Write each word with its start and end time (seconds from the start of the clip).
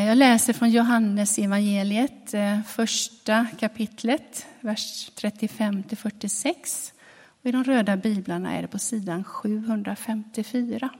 Eh, 0.00 0.06
jag 0.06 0.18
läser 0.18 0.52
från 0.52 0.70
Johannes 0.70 1.38
evangeliet, 1.38 2.34
eh, 2.34 2.62
första 2.62 3.46
kapitlet, 3.58 4.46
vers 4.60 5.10
35 5.14 5.82
till 5.82 5.98
46. 5.98 6.92
Och 7.40 7.46
I 7.46 7.52
de 7.52 7.64
röda 7.64 7.96
biblarna 7.96 8.56
är 8.56 8.62
det 8.62 8.68
på 8.68 8.78
sidan 8.78 9.24
754. 9.24 10.90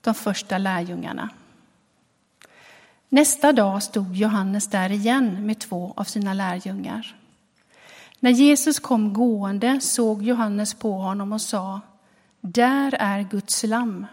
De 0.00 0.14
första 0.14 0.58
lärjungarna. 0.58 1.28
Nästa 3.08 3.52
dag 3.52 3.82
stod 3.82 4.16
Johannes 4.16 4.66
där 4.70 4.92
igen 4.92 5.46
med 5.46 5.58
två 5.58 5.92
av 5.96 6.04
sina 6.04 6.34
lärjungar. 6.34 7.16
När 8.20 8.30
Jesus 8.30 8.78
kom 8.78 9.12
gående 9.12 9.80
såg 9.80 10.22
Johannes 10.22 10.74
på 10.74 10.92
honom 10.92 11.32
och 11.32 11.40
sa 11.40 11.80
Där 12.40 12.94
är 12.98 13.22
Guds 13.22 13.64
lamm. 13.64 14.06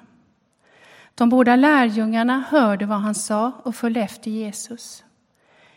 De 1.15 1.29
båda 1.29 1.55
lärjungarna 1.55 2.43
hörde 2.49 2.85
vad 2.85 2.99
han 2.99 3.15
sa 3.15 3.51
och 3.63 3.75
följde 3.75 4.01
efter 4.01 4.31
Jesus. 4.31 5.03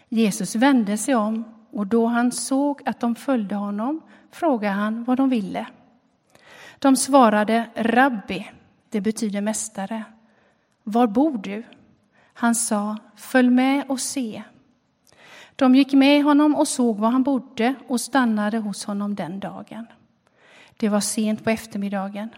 Jesus 0.08 0.54
vände 0.54 0.96
sig 0.96 1.14
om 1.14 1.44
och 1.70 1.86
då 1.86 2.06
han 2.06 2.32
såg 2.32 2.82
att 2.84 3.00
de 3.00 3.14
följde 3.14 3.54
honom 3.54 4.00
frågade 4.30 4.74
han 4.74 5.04
vad 5.04 5.16
de 5.16 5.28
ville. 5.28 5.66
De 6.78 6.96
svarade 6.96 7.70
Rabbi, 7.74 8.50
det 8.90 9.00
betyder 9.00 9.40
mästare. 9.40 10.04
Var 10.82 11.06
bor 11.06 11.38
du? 11.38 11.62
Han 12.32 12.54
sa, 12.54 12.96
följ 13.16 13.50
med 13.50 13.84
och 13.88 14.00
se. 14.00 14.42
De 15.56 15.74
gick 15.74 15.92
med 15.92 16.24
honom 16.24 16.54
och 16.54 16.68
såg 16.68 16.96
var 16.96 17.10
han 17.10 17.22
bodde 17.22 17.74
och 17.88 18.00
stannade 18.00 18.58
hos 18.58 18.84
honom 18.84 19.14
den 19.14 19.40
dagen. 19.40 19.86
Det 20.76 20.88
var 20.88 21.00
sent 21.00 21.44
på 21.44 21.50
eftermiddagen. 21.50 22.28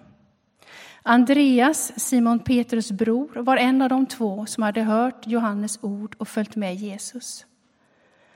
Andreas, 1.03 1.93
Simon 1.97 2.39
Petrus 2.39 2.93
bror, 2.93 3.43
var 3.43 3.57
en 3.57 3.83
av 3.83 3.89
de 3.89 4.07
två 4.07 4.47
som 4.47 4.63
hade 4.63 4.83
hört 4.83 5.27
Johannes 5.27 5.79
ord 5.83 6.15
och 6.19 6.29
följt 6.29 6.57
med 6.57 6.75
Jesus. 6.75 7.47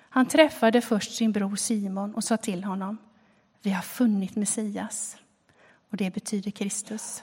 Han 0.08 0.26
träffade 0.26 0.80
först 0.80 1.14
sin 1.14 1.32
bror 1.32 1.56
Simon 1.56 2.14
och 2.14 2.24
sa 2.24 2.36
till 2.36 2.64
honom, 2.64 2.98
vi 3.62 3.70
har 3.70 3.82
funnit 3.82 4.36
Messias, 4.36 5.16
och 5.90 5.96
det 5.96 6.14
betyder 6.14 6.50
Kristus. 6.50 7.22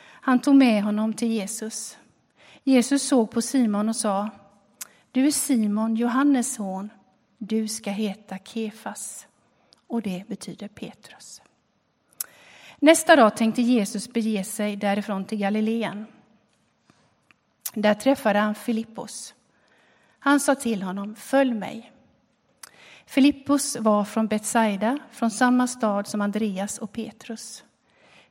Han 0.00 0.38
tog 0.38 0.54
med 0.54 0.82
honom 0.82 1.14
till 1.14 1.28
Jesus. 1.28 1.98
Jesus 2.64 3.08
såg 3.08 3.30
på 3.30 3.42
Simon 3.42 3.88
och 3.88 3.96
sa, 3.96 4.30
du 5.12 5.26
är 5.26 5.30
Simon, 5.30 5.96
Johannes 5.96 6.54
son, 6.54 6.90
du 7.38 7.68
ska 7.68 7.90
heta 7.90 8.38
Kefas, 8.38 9.26
och 9.86 10.02
det 10.02 10.24
betyder 10.28 10.68
Petrus. 10.68 11.42
Nästa 12.80 13.16
dag 13.16 13.36
tänkte 13.36 13.62
Jesus 13.62 14.12
bege 14.12 14.44
sig 14.44 14.76
därifrån 14.76 15.24
till 15.24 15.38
Galileen. 15.38 16.06
Där 17.74 17.94
träffade 17.94 18.38
han 18.38 18.54
Filippos. 18.54 19.34
Han 20.18 20.40
sa 20.40 20.54
till 20.54 20.82
honom, 20.82 21.14
följ 21.14 21.54
mig. 21.54 21.92
Filippos 23.06 23.76
var 23.80 24.04
från 24.04 24.26
Betsaida, 24.26 24.98
från 25.10 25.30
samma 25.30 25.66
stad 25.66 26.06
som 26.06 26.20
Andreas 26.20 26.78
och 26.78 26.92
Petrus. 26.92 27.64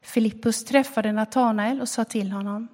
Filippus 0.02 0.66
träffade 0.66 1.12
Natanael 1.12 1.82
och 1.82 1.90
sa 1.90 2.06
till 2.06 2.32
honom, 2.32 2.68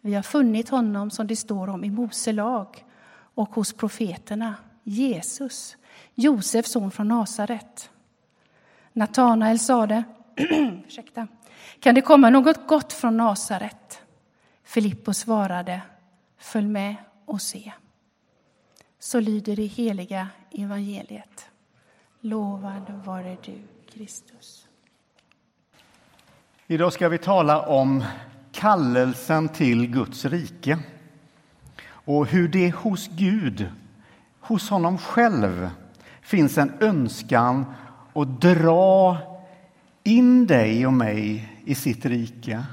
vi 0.00 0.14
har 0.14 0.22
funnit 0.22 0.68
honom 0.68 1.10
som 1.10 1.26
det 1.26 1.36
står 1.36 1.68
om 1.68 1.84
i 1.84 1.90
Mose 1.90 2.32
lag 2.32 2.84
och 3.34 3.54
hos 3.54 3.72
profeterna, 3.72 4.54
Jesus, 4.82 5.76
Josefs 6.14 6.72
son 6.72 6.90
från 6.90 7.08
Nasaret. 7.08 7.90
Natanael 8.92 9.58
sade, 9.58 10.04
kan 11.80 11.94
det 11.94 12.00
komma 12.00 12.30
något 12.30 12.66
gott 12.66 12.92
från 12.92 13.16
Nasaret? 13.16 14.02
Filippos 14.64 15.18
svarade, 15.18 15.80
följ 16.38 16.66
med 16.66 16.94
och 17.24 17.42
se. 17.42 17.72
Så 18.98 19.20
lyder 19.20 19.56
det 19.56 19.66
heliga 19.66 20.28
evangeliet. 20.50 21.46
Lovad 22.20 23.02
vare 23.04 23.36
du, 23.44 23.58
Kristus. 23.92 24.68
Idag 26.66 26.92
ska 26.92 27.08
vi 27.08 27.18
tala 27.18 27.66
om 27.66 28.04
kallelsen 28.52 29.48
till 29.48 29.86
Guds 29.86 30.24
rike 30.24 30.78
och 31.84 32.26
hur 32.26 32.48
det 32.48 32.70
hos 32.70 33.08
Gud, 33.08 33.70
hos 34.40 34.70
honom 34.70 34.98
själv, 34.98 35.70
finns 36.22 36.58
en 36.58 36.72
önskan 36.80 37.64
att 38.12 38.40
dra 38.40 39.18
in 40.04 40.46
dig 40.46 40.86
och 40.86 40.92
mig 40.92 41.48
i 41.64 41.74
sitt 41.74 42.06
rike. 42.06 42.64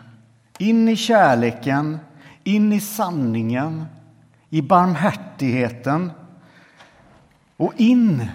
In 0.57 0.87
i 0.89 0.95
kärleken, 0.95 1.99
in 2.43 2.73
i 2.73 2.79
sanningen, 2.79 3.85
i 4.49 4.61
barmhärtigheten 4.61 6.11
och 7.57 7.73
in 7.77 8.25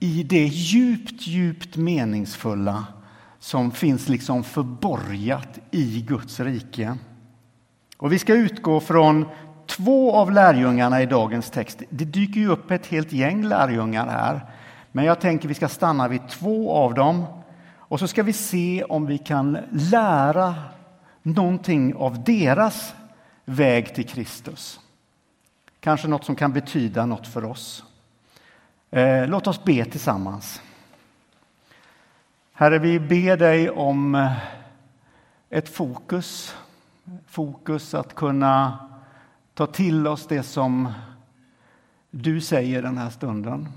i 0.00 0.22
det 0.22 0.46
djupt, 0.46 1.26
djupt 1.26 1.76
meningsfulla 1.76 2.84
som 3.38 3.70
finns 3.70 4.08
liksom 4.08 4.44
förborgat 4.44 5.58
i 5.70 6.04
Guds 6.08 6.40
rike. 6.40 6.96
Och 7.96 8.12
vi 8.12 8.18
ska 8.18 8.34
utgå 8.34 8.80
från 8.80 9.28
två 9.66 10.14
av 10.14 10.32
lärjungarna 10.32 11.02
i 11.02 11.06
dagens 11.06 11.50
text. 11.50 11.82
Det 11.90 12.04
dyker 12.04 12.40
ju 12.40 12.48
upp 12.48 12.70
ett 12.70 12.86
helt 12.86 13.12
gäng 13.12 13.44
lärjungar 13.44 14.06
här, 14.06 14.46
men 14.92 15.04
jag 15.04 15.20
tänker 15.20 15.48
vi 15.48 15.54
ska 15.54 15.68
stanna 15.68 16.08
vid 16.08 16.28
två 16.28 16.72
av 16.72 16.94
dem 16.94 17.24
och 17.88 18.00
så 18.00 18.08
ska 18.08 18.22
vi 18.22 18.32
se 18.32 18.84
om 18.84 19.06
vi 19.06 19.18
kan 19.18 19.58
lära 19.72 20.54
någonting 21.22 21.94
av 21.94 22.24
deras 22.24 22.94
väg 23.44 23.94
till 23.94 24.08
Kristus. 24.08 24.80
Kanske 25.80 26.08
något 26.08 26.24
som 26.24 26.36
kan 26.36 26.52
betyda 26.52 27.06
något 27.06 27.26
för 27.26 27.44
oss. 27.44 27.84
Eh, 28.90 29.28
låt 29.28 29.46
oss 29.46 29.64
be 29.64 29.84
tillsammans. 29.84 30.62
Herre, 32.52 32.78
vi 32.78 33.00
ber 33.00 33.36
dig 33.36 33.70
om 33.70 34.14
eh, 34.14 34.32
ett 35.50 35.68
fokus. 35.68 36.56
Fokus 37.26 37.94
att 37.94 38.14
kunna 38.14 38.78
ta 39.54 39.66
till 39.66 40.06
oss 40.06 40.26
det 40.26 40.42
som 40.42 40.92
du 42.10 42.40
säger 42.40 42.82
den 42.82 42.98
här 42.98 43.10
stunden. 43.10 43.68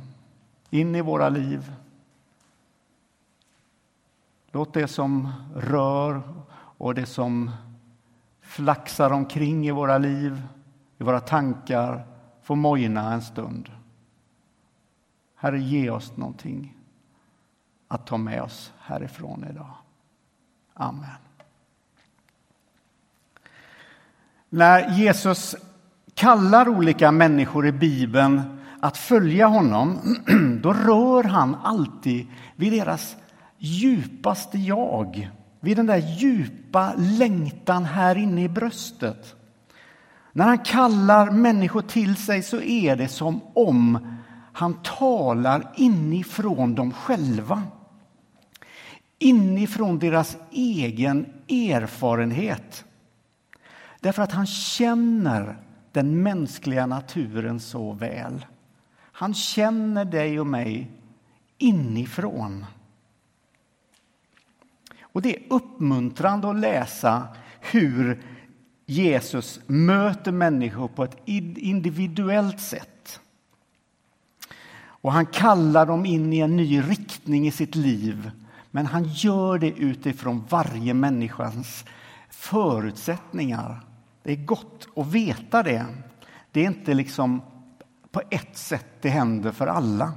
In 0.69 0.95
i 0.95 1.01
våra 1.01 1.29
liv. 1.29 1.71
Låt 4.51 4.73
det 4.73 4.87
som 4.87 5.31
rör 5.55 6.21
och 6.77 6.95
det 6.95 7.05
som 7.05 7.51
flaxar 8.41 9.11
omkring 9.11 9.67
i 9.67 9.71
våra 9.71 9.97
liv, 9.97 10.41
i 10.97 11.03
våra 11.03 11.19
tankar, 11.19 12.07
få 12.41 12.55
mojna 12.55 13.13
en 13.13 13.21
stund. 13.21 13.71
Herre, 15.35 15.59
ge 15.59 15.89
oss 15.89 16.17
någonting 16.17 16.77
att 17.87 18.07
ta 18.07 18.17
med 18.17 18.41
oss 18.41 18.73
härifrån 18.79 19.45
idag. 19.49 19.73
Amen. 20.73 21.09
När 24.49 24.97
Jesus 24.97 25.55
kallar 26.13 26.69
olika 26.69 27.11
människor 27.11 27.67
i 27.67 27.71
Bibeln 27.71 28.59
att 28.79 28.97
följa 28.97 29.47
honom, 29.47 29.99
då 30.61 30.73
rör 30.73 31.23
han 31.23 31.55
alltid 31.55 32.27
vid 32.55 32.73
deras 32.73 33.15
djupaste 33.57 34.57
jag, 34.57 35.29
vid 35.59 35.77
den 35.77 35.85
där 35.85 36.17
djupa 36.17 36.93
längtan 36.97 37.85
här 37.85 38.15
inne 38.15 38.43
i 38.43 38.49
bröstet. 38.49 39.35
När 40.31 40.45
han 40.45 40.59
kallar 40.59 41.31
människor 41.31 41.81
till 41.81 42.15
sig 42.15 42.43
så 42.43 42.61
är 42.61 42.95
det 42.95 43.07
som 43.07 43.41
om 43.53 44.17
han 44.53 44.73
talar 44.83 45.71
inifrån 45.75 46.75
dem 46.75 46.91
själva 46.91 47.63
inifrån 49.19 49.99
deras 49.99 50.37
egen 50.51 51.25
erfarenhet. 51.47 52.85
Därför 53.99 54.23
att 54.23 54.31
han 54.31 54.47
känner 54.47 55.57
den 55.91 56.23
mänskliga 56.23 56.85
naturen 56.85 57.59
så 57.59 57.93
väl. 57.93 58.45
Han 58.99 59.33
känner 59.33 60.05
dig 60.05 60.39
och 60.39 60.47
mig 60.47 60.91
inifrån. 61.57 62.65
Och 65.17 65.23
det 65.23 65.35
är 65.35 65.43
uppmuntrande 65.49 66.49
att 66.49 66.59
läsa 66.59 67.27
hur 67.59 68.23
Jesus 68.85 69.59
möter 69.65 70.31
människor 70.31 70.87
på 70.87 71.03
ett 71.03 71.17
individuellt 71.25 72.59
sätt. 72.59 73.19
Och 74.77 75.11
han 75.13 75.25
kallar 75.25 75.85
dem 75.85 76.05
in 76.05 76.33
i 76.33 76.39
en 76.39 76.55
ny 76.55 76.81
riktning 76.81 77.47
i 77.47 77.51
sitt 77.51 77.75
liv 77.75 78.31
men 78.71 78.85
han 78.85 79.03
gör 79.03 79.57
det 79.57 79.71
utifrån 79.71 80.45
varje 80.49 80.93
människans 80.93 81.85
förutsättningar. 82.29 83.81
Det 84.23 84.31
är 84.31 84.45
gott 84.45 84.87
att 84.95 85.07
veta 85.07 85.63
det. 85.63 85.85
Det 86.51 86.59
är 86.59 86.65
inte 86.65 86.93
liksom 86.93 87.41
på 88.11 88.21
ett 88.29 88.57
sätt 88.57 88.87
det 89.01 89.09
händer 89.09 89.51
för 89.51 89.67
alla. 89.67 90.13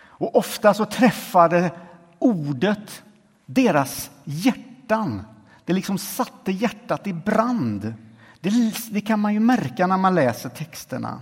Och 0.00 0.36
ofta 0.36 0.74
så 0.74 0.84
träffade 0.84 1.70
ordet 2.18 3.02
deras 3.50 4.10
hjärtan. 4.24 5.22
det 5.64 5.72
liksom 5.72 5.98
satte 5.98 6.52
hjärtat 6.52 7.06
i 7.06 7.12
brand. 7.12 7.94
Det, 8.40 8.50
det 8.90 9.00
kan 9.00 9.20
man 9.20 9.34
ju 9.34 9.40
märka 9.40 9.86
när 9.86 9.96
man 9.96 10.14
läser 10.14 10.48
texterna. 10.48 11.20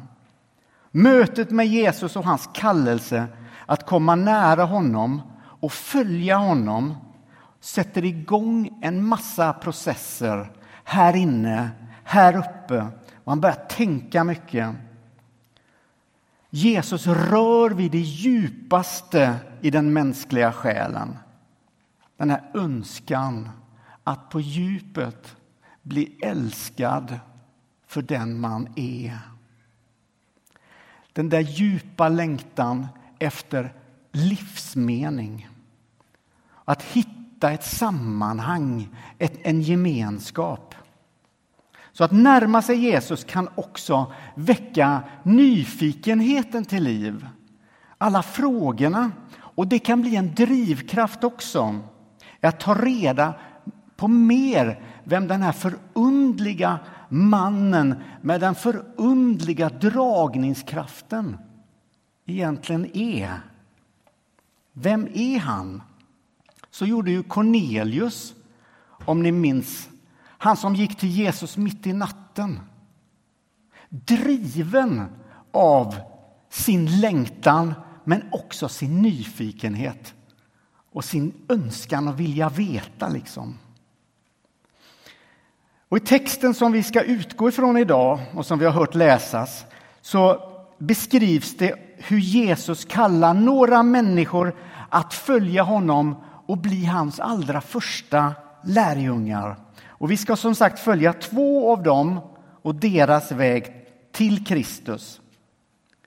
Mötet 0.90 1.50
med 1.50 1.66
Jesus 1.66 2.16
och 2.16 2.24
hans 2.24 2.48
kallelse 2.52 3.26
att 3.66 3.86
komma 3.86 4.14
nära 4.14 4.64
honom 4.64 5.22
och 5.38 5.72
följa 5.72 6.36
honom 6.36 6.94
sätter 7.60 8.04
igång 8.04 8.78
en 8.82 9.06
massa 9.06 9.52
processer 9.52 10.50
här 10.84 11.16
inne, 11.16 11.70
här 12.04 12.36
uppe. 12.36 12.86
Man 13.24 13.40
börjar 13.40 13.66
tänka 13.68 14.24
mycket. 14.24 14.74
Jesus 16.50 17.06
rör 17.06 17.70
vid 17.70 17.92
det 17.92 17.98
djupaste 17.98 19.36
i 19.60 19.70
den 19.70 19.92
mänskliga 19.92 20.52
själen. 20.52 21.18
Den 22.16 22.30
här 22.30 22.50
önskan 22.54 23.50
att 24.04 24.30
på 24.30 24.40
djupet 24.40 25.36
bli 25.82 26.18
älskad 26.22 27.18
för 27.86 28.02
den 28.02 28.40
man 28.40 28.68
är. 28.76 29.18
Den 31.12 31.28
där 31.28 31.40
djupa 31.40 32.08
längtan 32.08 32.86
efter 33.18 33.74
livsmening. 34.12 35.48
Att 36.64 36.82
hitta 36.82 37.50
ett 37.50 37.64
sammanhang, 37.64 38.88
ett, 39.18 39.38
en 39.42 39.62
gemenskap. 39.62 40.74
Så 41.92 42.04
att 42.04 42.12
närma 42.12 42.62
sig 42.62 42.76
Jesus 42.76 43.24
kan 43.24 43.48
också 43.54 44.12
väcka 44.34 45.02
nyfikenheten 45.22 46.64
till 46.64 46.82
liv. 46.82 47.28
Alla 47.98 48.22
frågorna. 48.22 49.10
Och 49.38 49.66
det 49.66 49.78
kan 49.78 50.00
bli 50.00 50.16
en 50.16 50.34
drivkraft 50.34 51.24
också. 51.24 51.80
Att 52.40 52.60
ta 52.60 52.74
reda 52.74 53.34
på 53.96 54.08
mer 54.08 54.82
vem 55.04 55.28
den 55.28 55.42
här 55.42 55.52
förundliga 55.52 56.78
mannen 57.08 57.94
med 58.20 58.40
den 58.40 58.54
förundliga 58.54 59.68
dragningskraften 59.68 61.38
egentligen 62.26 62.96
är. 62.96 63.40
Vem 64.72 65.08
är 65.14 65.38
han? 65.38 65.82
Så 66.70 66.86
gjorde 66.86 67.10
ju 67.10 67.22
Cornelius, 67.22 68.34
om 68.88 69.22
ni 69.22 69.32
minns. 69.32 69.88
Han 70.22 70.56
som 70.56 70.74
gick 70.74 70.96
till 70.96 71.10
Jesus 71.10 71.56
mitt 71.56 71.86
i 71.86 71.92
natten. 71.92 72.60
Driven 73.88 75.04
av 75.52 75.96
sin 76.48 77.00
längtan, 77.00 77.74
men 78.04 78.22
också 78.32 78.68
sin 78.68 79.02
nyfikenhet 79.02 80.15
och 80.96 81.04
sin 81.04 81.32
önskan 81.48 82.08
att 82.08 82.16
vilja 82.16 82.48
veta. 82.48 83.08
liksom. 83.08 83.58
Och 85.88 85.96
I 85.96 86.00
texten 86.00 86.54
som 86.54 86.72
vi 86.72 86.82
ska 86.82 87.02
utgå 87.02 87.48
ifrån 87.48 87.76
idag 87.76 88.20
och 88.34 88.46
som 88.46 88.58
vi 88.58 88.64
har 88.64 88.72
hört 88.72 88.94
läsas 88.94 89.64
så 90.00 90.40
beskrivs 90.78 91.56
det 91.56 91.74
hur 91.96 92.18
Jesus 92.18 92.84
kallar 92.84 93.34
några 93.34 93.82
människor 93.82 94.56
att 94.88 95.14
följa 95.14 95.62
honom 95.62 96.16
och 96.46 96.58
bli 96.58 96.84
hans 96.84 97.20
allra 97.20 97.60
första 97.60 98.34
lärjungar. 98.64 99.56
Och 99.86 100.10
vi 100.10 100.16
ska 100.16 100.36
som 100.36 100.54
sagt 100.54 100.78
följa 100.78 101.12
två 101.12 101.72
av 101.72 101.82
dem 101.82 102.20
och 102.62 102.74
deras 102.74 103.32
väg 103.32 103.86
till 104.12 104.44
Kristus. 104.44 105.20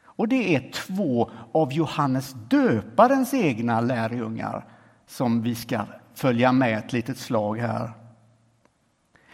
Och 0.03 0.27
det 0.27 0.56
är 0.56 0.71
två 0.71 1.31
av 1.51 1.74
Johannes 1.74 2.35
döparens 2.50 3.33
egna 3.33 3.81
lärjungar 3.81 4.65
som 5.09 5.41
vi 5.41 5.56
ska 5.56 5.81
följa 6.13 6.51
med 6.51 6.77
ett 6.77 6.94
litet 6.94 7.17
slag 7.17 7.57
här. 7.57 7.91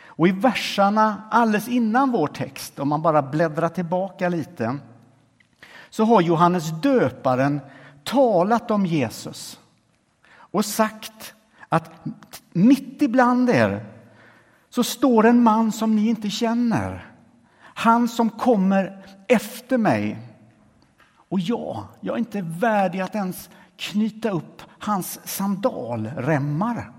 Och 0.05 0.27
i 0.27 0.31
verserna 0.31 1.23
alldeles 1.31 1.67
innan 1.67 2.11
vår 2.11 2.27
text, 2.27 2.79
om 2.79 2.89
man 2.89 3.01
bara 3.01 3.21
bläddrar 3.21 3.69
tillbaka 3.69 4.29
lite, 4.29 4.77
så 5.89 6.05
har 6.05 6.21
Johannes 6.21 6.81
döparen 6.81 7.61
talat 8.03 8.71
om 8.71 8.85
Jesus 8.85 9.59
och 10.33 10.65
sagt 10.65 11.33
att 11.69 11.91
mitt 12.51 13.01
ibland 13.01 13.49
er 13.49 13.85
så 14.69 14.83
står 14.83 15.25
en 15.25 15.43
man 15.43 15.71
som 15.71 15.95
ni 15.95 16.09
inte 16.09 16.29
känner. 16.29 17.11
Han 17.61 18.07
som 18.07 18.29
kommer 18.29 19.03
efter 19.27 19.77
mig. 19.77 20.19
Och 21.29 21.39
jag, 21.39 21.83
jag 21.99 22.13
är 22.13 22.19
inte 22.19 22.41
värdig 22.41 22.99
att 22.99 23.15
ens 23.15 23.49
knyta 23.77 24.29
upp 24.29 24.61
hans 24.79 25.19
sandalremmar. 25.23 26.91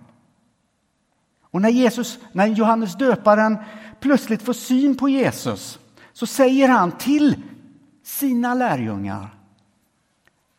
Och 1.41 1.63
när, 1.63 1.69
Jesus, 1.69 2.19
när 2.33 2.47
Johannes 2.47 2.95
döparen 2.95 3.59
plötsligt 4.01 4.43
får 4.43 4.53
syn 4.53 4.97
på 4.97 5.09
Jesus 5.09 5.79
så 6.13 6.27
säger 6.27 6.69
han 6.69 6.93
till 6.93 7.43
sina 8.03 8.55
lärjungar 8.55 9.29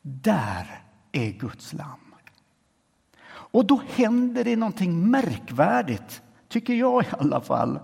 Där 0.01 0.83
är 1.11 1.31
Guds 1.31 1.73
lamm. 1.73 2.07
Och 3.29 3.65
då 3.65 3.81
händer 3.95 4.43
det 4.43 4.55
någonting 4.55 5.11
märkvärdigt, 5.11 6.21
tycker 6.47 6.73
jag 6.73 7.03
i 7.03 7.07
alla 7.19 7.41
fall. 7.41 7.79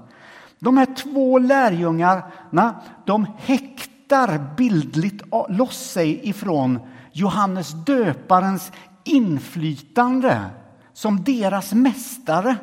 De 0.60 0.78
här 0.78 0.96
två 0.96 1.40
lärjungarna 1.40 2.82
de 3.06 3.28
häktar 3.38 4.56
bildligt 4.58 5.24
loss 5.50 5.92
sig 5.92 6.30
ifrån 6.30 6.80
Johannes 7.14 7.72
döparens 7.72 8.72
inflytande 9.04 10.50
som 10.94 11.24
deras 11.24 11.74
mästare. 11.74 12.56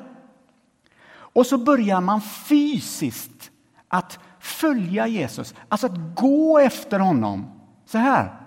Och 1.13 1.47
så 1.47 1.59
börjar 1.59 2.01
man 2.01 2.21
fysiskt 2.21 3.51
att 3.89 4.19
följa 4.39 5.07
Jesus, 5.07 5.55
alltså 5.69 5.87
att 5.87 6.15
gå 6.15 6.59
efter 6.59 6.99
honom. 6.99 7.51
Så 7.87 7.99
här, 7.99 8.41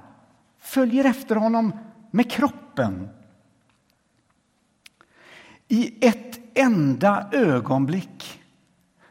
följer 0.59 1.05
efter 1.05 1.35
honom 1.35 1.73
med 2.11 2.31
kroppen. 2.31 3.09
I 5.67 6.05
ett 6.05 6.39
enda 6.53 7.29
ögonblick 7.31 8.41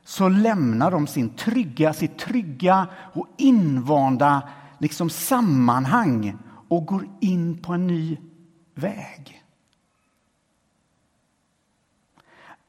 så 0.05 0.29
lämnar 0.29 0.91
de 0.91 1.07
sin 1.07 1.29
trygga, 1.31 1.93
sitt 1.93 2.19
trygga 2.19 2.87
och 3.15 3.27
invanda 3.39 4.49
liksom 4.79 5.11
sammanhang 5.11 6.39
och 6.73 6.87
går 6.87 7.09
in 7.21 7.59
på 7.59 7.73
en 7.73 7.87
ny 7.87 8.19
väg. 8.75 9.43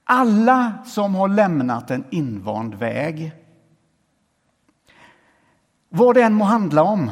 Alla 0.03 0.73
som 0.85 1.15
har 1.15 1.27
lämnat 1.27 1.91
en 1.91 2.03
invand 2.11 2.75
väg, 2.75 3.31
vad 5.89 6.15
det 6.15 6.23
än 6.23 6.33
må 6.33 6.45
handla 6.45 6.83
om, 6.83 7.11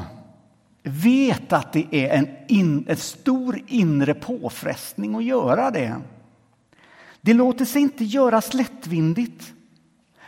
vet 0.84 1.54
att 1.54 1.74
det 1.74 1.88
är 1.96 2.18
en, 2.18 2.28
in, 2.48 2.86
en 2.88 2.98
stor 2.98 3.62
inre 3.68 4.14
påfrestning 4.14 5.16
att 5.16 5.24
göra 5.24 5.72
det. 5.72 5.96
Det 7.22 7.34
låter 7.34 7.66
sig 7.66 7.82
inte 7.82 8.04
göras 8.04 8.54
lättvindigt. 8.54 9.54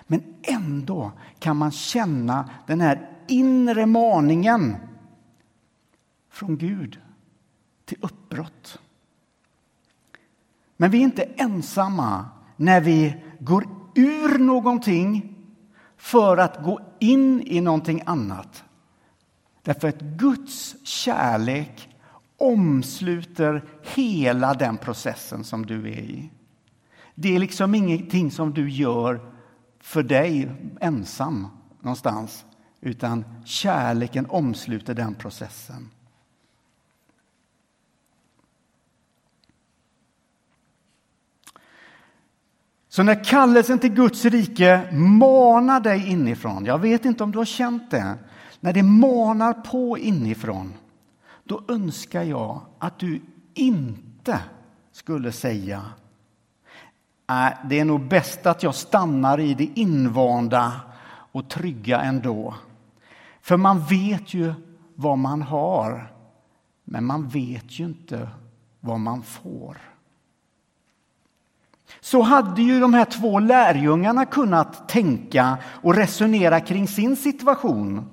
Men 0.07 0.23
ändå 0.41 1.11
kan 1.39 1.57
man 1.57 1.71
känna 1.71 2.49
den 2.67 2.81
här 2.81 3.09
inre 3.27 3.85
maningen 3.85 4.75
från 6.33 6.57
Gud 6.57 6.99
till 7.85 7.97
uppbrott. 8.01 8.79
Men 10.77 10.91
vi 10.91 10.97
är 10.97 11.01
inte 11.01 11.23
ensamma 11.23 12.25
när 12.55 12.81
vi 12.81 13.23
går 13.39 13.67
ur 13.95 14.37
någonting 14.37 15.35
för 15.97 16.37
att 16.37 16.63
gå 16.63 16.79
in 16.99 17.41
i 17.45 17.61
någonting 17.61 18.01
annat. 18.05 18.63
Därför 19.61 19.87
att 19.87 20.01
Guds 20.01 20.75
kärlek 20.87 21.89
omsluter 22.37 23.63
hela 23.95 24.53
den 24.53 24.77
processen 24.77 25.43
som 25.43 25.65
du 25.65 25.79
är 25.79 25.99
i. 25.99 26.29
Det 27.15 27.35
är 27.35 27.39
liksom 27.39 27.75
ingenting 27.75 28.31
som 28.31 28.53
du 28.53 28.69
gör 28.69 29.33
för 29.79 30.03
dig 30.03 30.51
ensam 30.81 31.47
någonstans, 31.79 32.45
utan 32.81 33.25
kärleken 33.45 34.25
omsluter 34.29 34.93
den 34.93 35.15
processen. 35.15 35.89
Så 42.93 43.03
när 43.03 43.23
kallelsen 43.23 43.79
till 43.79 43.93
Guds 43.93 44.25
rike 44.25 44.91
manar 44.91 45.79
dig 45.79 46.07
inifrån, 46.07 46.65
jag 46.65 46.79
vet 46.79 47.05
inte 47.05 47.23
om 47.23 47.31
du 47.31 47.37
har 47.37 47.45
känt 47.45 47.91
det, 47.91 48.17
när 48.59 48.73
det 48.73 48.83
manar 48.83 49.53
på 49.53 49.97
inifrån, 49.97 50.73
då 51.43 51.63
önskar 51.67 52.23
jag 52.23 52.61
att 52.79 52.99
du 52.99 53.21
inte 53.53 54.39
skulle 54.91 55.31
säga 55.31 55.81
Nej, 57.29 57.57
det 57.69 57.79
är 57.79 57.85
nog 57.85 58.07
bäst 58.07 58.45
att 58.45 58.63
jag 58.63 58.75
stannar 58.75 59.39
i 59.39 59.53
det 59.53 59.69
invanda 59.75 60.81
och 61.31 61.49
trygga 61.49 62.01
ändå. 62.01 62.55
För 63.41 63.57
man 63.57 63.79
vet 63.79 64.33
ju 64.33 64.53
vad 64.95 65.17
man 65.17 65.41
har, 65.41 66.13
men 66.83 67.05
man 67.05 67.27
vet 67.27 67.79
ju 67.79 67.85
inte 67.85 68.29
vad 68.79 68.99
man 68.99 69.23
får 69.23 69.92
så 72.03 72.21
hade 72.21 72.61
ju 72.61 72.79
de 72.79 72.93
här 72.93 73.05
två 73.05 73.39
lärjungarna 73.39 74.25
kunnat 74.25 74.89
tänka 74.89 75.57
och 75.65 75.95
resonera 75.95 76.59
kring 76.59 76.87
sin 76.87 77.15
situation. 77.15 78.09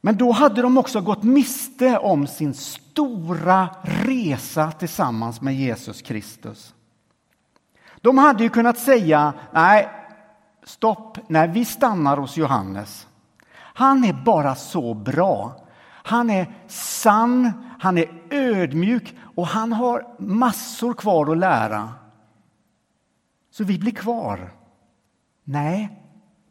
Men 0.00 0.16
då 0.16 0.32
hade 0.32 0.62
de 0.62 0.78
också 0.78 1.00
gått 1.00 1.22
miste 1.22 1.98
om 1.98 2.26
sin 2.26 2.54
stora 2.54 3.68
resa 3.82 4.72
tillsammans 4.72 5.40
med 5.40 5.54
Jesus 5.54 6.02
Kristus. 6.02 6.74
De 8.00 8.18
hade 8.18 8.42
ju 8.42 8.48
kunnat 8.48 8.78
säga, 8.78 9.32
nej, 9.52 9.88
stopp, 10.64 11.18
nej, 11.28 11.48
vi 11.48 11.64
stannar 11.64 12.16
hos 12.16 12.36
Johannes. 12.36 13.06
Han 13.56 14.04
är 14.04 14.12
bara 14.12 14.54
så 14.54 14.94
bra. 14.94 15.66
Han 15.90 16.30
är 16.30 16.54
sann, 16.68 17.52
han 17.80 17.98
är 17.98 18.22
ödmjuk 18.30 19.16
och 19.34 19.46
han 19.46 19.72
har 19.72 20.06
massor 20.18 20.94
kvar 20.94 21.32
att 21.32 21.38
lära. 21.38 21.99
Så 23.50 23.64
vi 23.64 23.78
blir 23.78 23.92
kvar. 23.92 24.52
Nej, 25.44 26.02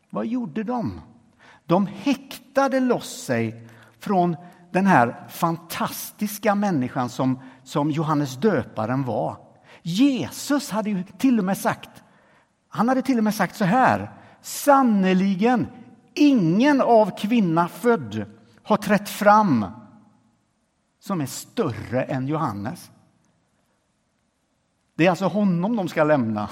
vad 0.09 0.25
gjorde 0.25 0.63
de? 0.63 1.01
De 1.65 1.87
häktade 1.87 2.79
loss 2.79 3.23
sig 3.23 3.67
från 3.99 4.35
den 4.71 4.85
här 4.85 5.27
fantastiska 5.29 6.55
människan 6.55 7.09
som, 7.09 7.39
som 7.63 7.91
Johannes 7.91 8.37
döparen 8.37 9.03
var. 9.03 9.37
Jesus 9.81 10.69
hade 10.69 10.89
ju 10.89 11.03
till 11.03 11.39
och 11.39 11.45
med 11.45 11.57
sagt, 11.57 12.03
han 12.67 12.89
hade 12.89 13.01
till 13.01 13.17
och 13.17 13.23
med 13.23 13.35
sagt 13.35 13.55
så 13.55 13.65
här. 13.65 14.11
Sannerligen, 14.41 15.67
ingen 16.13 16.81
av 16.81 17.17
kvinna 17.17 17.67
född 17.67 18.25
har 18.63 18.77
trätt 18.77 19.09
fram 19.09 19.65
som 20.99 21.21
är 21.21 21.25
större 21.25 22.03
än 22.03 22.27
Johannes. 22.27 22.91
Det 24.95 25.05
är 25.05 25.09
alltså 25.09 25.25
honom 25.25 25.75
de 25.75 25.87
ska 25.87 26.03
lämna. 26.03 26.49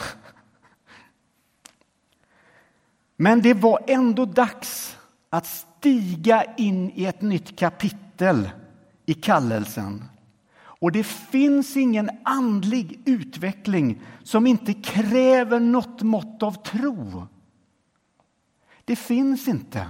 Men 3.17 3.41
det 3.41 3.53
var 3.53 3.79
ändå 3.87 4.25
dags 4.25 4.97
att 5.29 5.47
stiga 5.47 6.43
in 6.57 6.91
i 6.95 7.05
ett 7.05 7.21
nytt 7.21 7.59
kapitel 7.59 8.49
i 9.05 9.13
kallelsen. 9.13 10.03
Och 10.57 10.91
det 10.91 11.03
finns 11.03 11.77
ingen 11.77 12.09
andlig 12.23 13.01
utveckling 13.05 14.01
som 14.23 14.47
inte 14.47 14.73
kräver 14.73 15.59
något 15.59 16.01
mått 16.01 16.43
av 16.43 16.51
tro. 16.51 17.27
Det 18.85 18.95
finns 18.95 19.47
inte. 19.47 19.87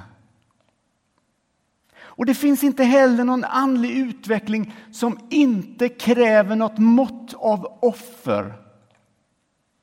Och 1.97 2.25
det 2.25 2.35
finns 2.35 2.63
inte 2.63 2.83
heller 2.83 3.23
någon 3.23 3.43
andlig 3.43 3.91
utveckling 3.91 4.73
som 4.91 5.19
inte 5.29 5.89
kräver 5.89 6.55
något 6.55 6.77
mått 6.77 7.33
av 7.33 7.77
offer. 7.81 8.53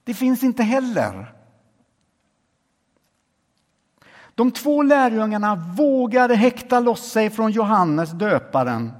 Det 0.05 0.15
finns 0.15 0.43
inte 0.43 0.63
heller. 0.63 1.34
De 4.35 4.51
två 4.51 4.83
lärjungarna 4.83 5.55
vågade 5.77 6.35
häkta 6.35 6.81
loss 6.81 7.11
sig 7.11 7.31
från 7.31 7.51
Johannes 7.51 8.11
döparen. 8.11 8.93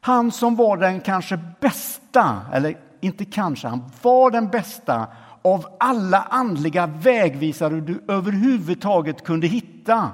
Han 0.00 0.32
som 0.32 0.56
var 0.56 0.76
den 0.76 1.00
kanske 1.00 1.40
bästa, 1.60 2.40
eller 2.52 2.76
inte 3.00 3.24
kanske, 3.24 3.68
han 3.68 3.90
var 4.02 4.30
den 4.30 4.48
bästa 4.48 5.06
av 5.42 5.66
alla 5.80 6.22
andliga 6.22 6.86
vägvisare 6.86 7.80
du 7.80 8.04
överhuvudtaget 8.08 9.24
kunde 9.24 9.46
hitta. 9.46 10.10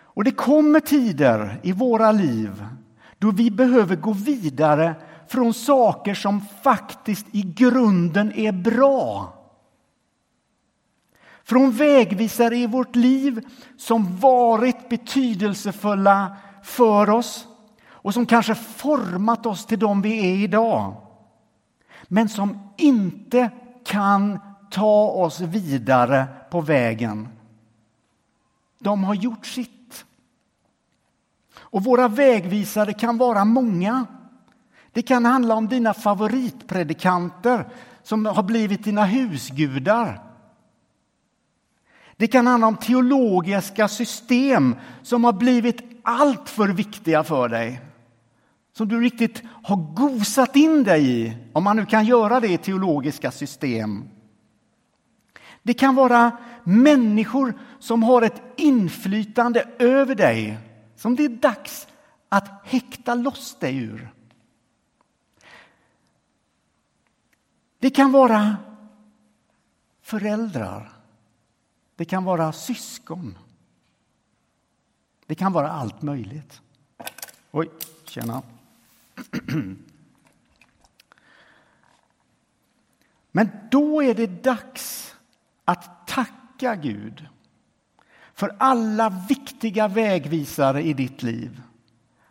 Och 0.00 0.24
det 0.24 0.30
kommer 0.30 0.80
tider 0.80 1.60
i 1.62 1.72
våra 1.72 2.12
liv 2.12 2.66
då 3.18 3.30
vi 3.30 3.50
behöver 3.50 3.96
gå 3.96 4.12
vidare 4.12 4.94
från 5.28 5.54
saker 5.54 6.14
som 6.14 6.40
faktiskt 6.62 7.26
i 7.32 7.42
grunden 7.42 8.32
är 8.32 8.52
bra. 8.52 9.35
Från 11.46 11.70
vägvisare 11.70 12.56
i 12.56 12.66
vårt 12.66 12.96
liv 12.96 13.46
som 13.76 14.16
varit 14.16 14.88
betydelsefulla 14.88 16.36
för 16.62 17.10
oss 17.10 17.46
och 17.88 18.14
som 18.14 18.26
kanske 18.26 18.54
format 18.54 19.46
oss 19.46 19.66
till 19.66 19.78
de 19.78 20.02
vi 20.02 20.32
är 20.32 20.36
idag. 20.36 20.96
Men 22.08 22.28
som 22.28 22.70
inte 22.76 23.50
kan 23.84 24.38
ta 24.70 25.08
oss 25.08 25.40
vidare 25.40 26.26
på 26.50 26.60
vägen. 26.60 27.28
De 28.78 29.04
har 29.04 29.14
gjort 29.14 29.46
sitt. 29.46 30.04
Och 31.56 31.84
våra 31.84 32.08
vägvisare 32.08 32.92
kan 32.92 33.18
vara 33.18 33.44
många. 33.44 34.06
Det 34.92 35.02
kan 35.02 35.24
handla 35.24 35.54
om 35.54 35.68
dina 35.68 35.94
favoritpredikanter 35.94 37.68
som 38.02 38.26
har 38.26 38.42
blivit 38.42 38.84
dina 38.84 39.04
husgudar. 39.04 40.25
Det 42.16 42.26
kan 42.26 42.46
handla 42.46 42.66
om 42.66 42.76
teologiska 42.76 43.88
system 43.88 44.76
som 45.02 45.24
har 45.24 45.32
blivit 45.32 46.00
allt 46.02 46.48
för 46.48 46.68
viktiga 46.68 47.24
för 47.24 47.48
dig. 47.48 47.80
Som 48.72 48.88
du 48.88 49.00
riktigt 49.00 49.42
har 49.62 49.76
gosat 49.76 50.56
in 50.56 50.84
dig 50.84 51.10
i, 51.10 51.36
om 51.52 51.64
man 51.64 51.76
nu 51.76 51.86
kan 51.86 52.04
göra 52.04 52.40
det 52.40 52.48
i 52.48 52.58
teologiska 52.58 53.30
system. 53.30 54.08
Det 55.62 55.74
kan 55.74 55.94
vara 55.94 56.38
människor 56.64 57.54
som 57.78 58.02
har 58.02 58.22
ett 58.22 58.42
inflytande 58.56 59.64
över 59.78 60.14
dig 60.14 60.58
som 60.96 61.16
det 61.16 61.24
är 61.24 61.28
dags 61.28 61.88
att 62.28 62.60
häkta 62.64 63.14
loss 63.14 63.58
dig 63.58 63.76
ur. 63.76 64.12
Det 67.78 67.90
kan 67.90 68.12
vara 68.12 68.56
föräldrar 70.02 70.95
det 71.96 72.04
kan 72.04 72.24
vara 72.24 72.52
syskon. 72.52 73.38
Det 75.26 75.34
kan 75.34 75.52
vara 75.52 75.70
allt 75.70 76.02
möjligt. 76.02 76.60
Oj, 77.50 77.70
tjena. 78.04 78.42
Men 83.32 83.50
då 83.70 84.02
är 84.02 84.14
det 84.14 84.42
dags 84.42 85.14
att 85.64 86.06
tacka 86.06 86.76
Gud 86.76 87.26
för 88.34 88.56
alla 88.58 89.24
viktiga 89.28 89.88
vägvisare 89.88 90.82
i 90.82 90.92
ditt 90.92 91.22
liv. 91.22 91.62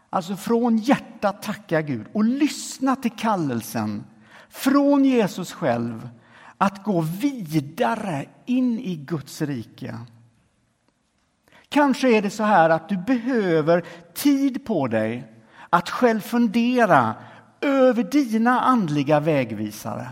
Alltså 0.10 0.36
från 0.36 0.78
hjärtat 0.78 1.42
tacka 1.42 1.82
Gud 1.82 2.06
och 2.14 2.24
lyssna 2.24 2.96
till 2.96 3.12
kallelsen 3.12 4.04
från 4.50 5.06
Jesus 5.06 5.52
själv 5.52 6.10
att 6.66 6.84
gå 6.84 7.02
vidare 7.02 8.26
in 8.46 8.80
i 8.80 8.96
Guds 8.96 9.42
rike. 9.42 10.00
Kanske 11.70 12.18
är 12.18 12.22
det 12.22 12.30
så 12.30 12.44
här 12.44 12.70
att 12.70 12.90
du 12.90 12.98
behöver 12.98 13.86
tid 14.14 14.66
på 14.66 14.88
dig 14.88 15.32
att 15.70 15.90
själv 15.90 16.20
fundera 16.20 17.16
över 17.62 18.04
dina 18.04 18.62
andliga 18.62 19.20
vägvisare. 19.20 20.08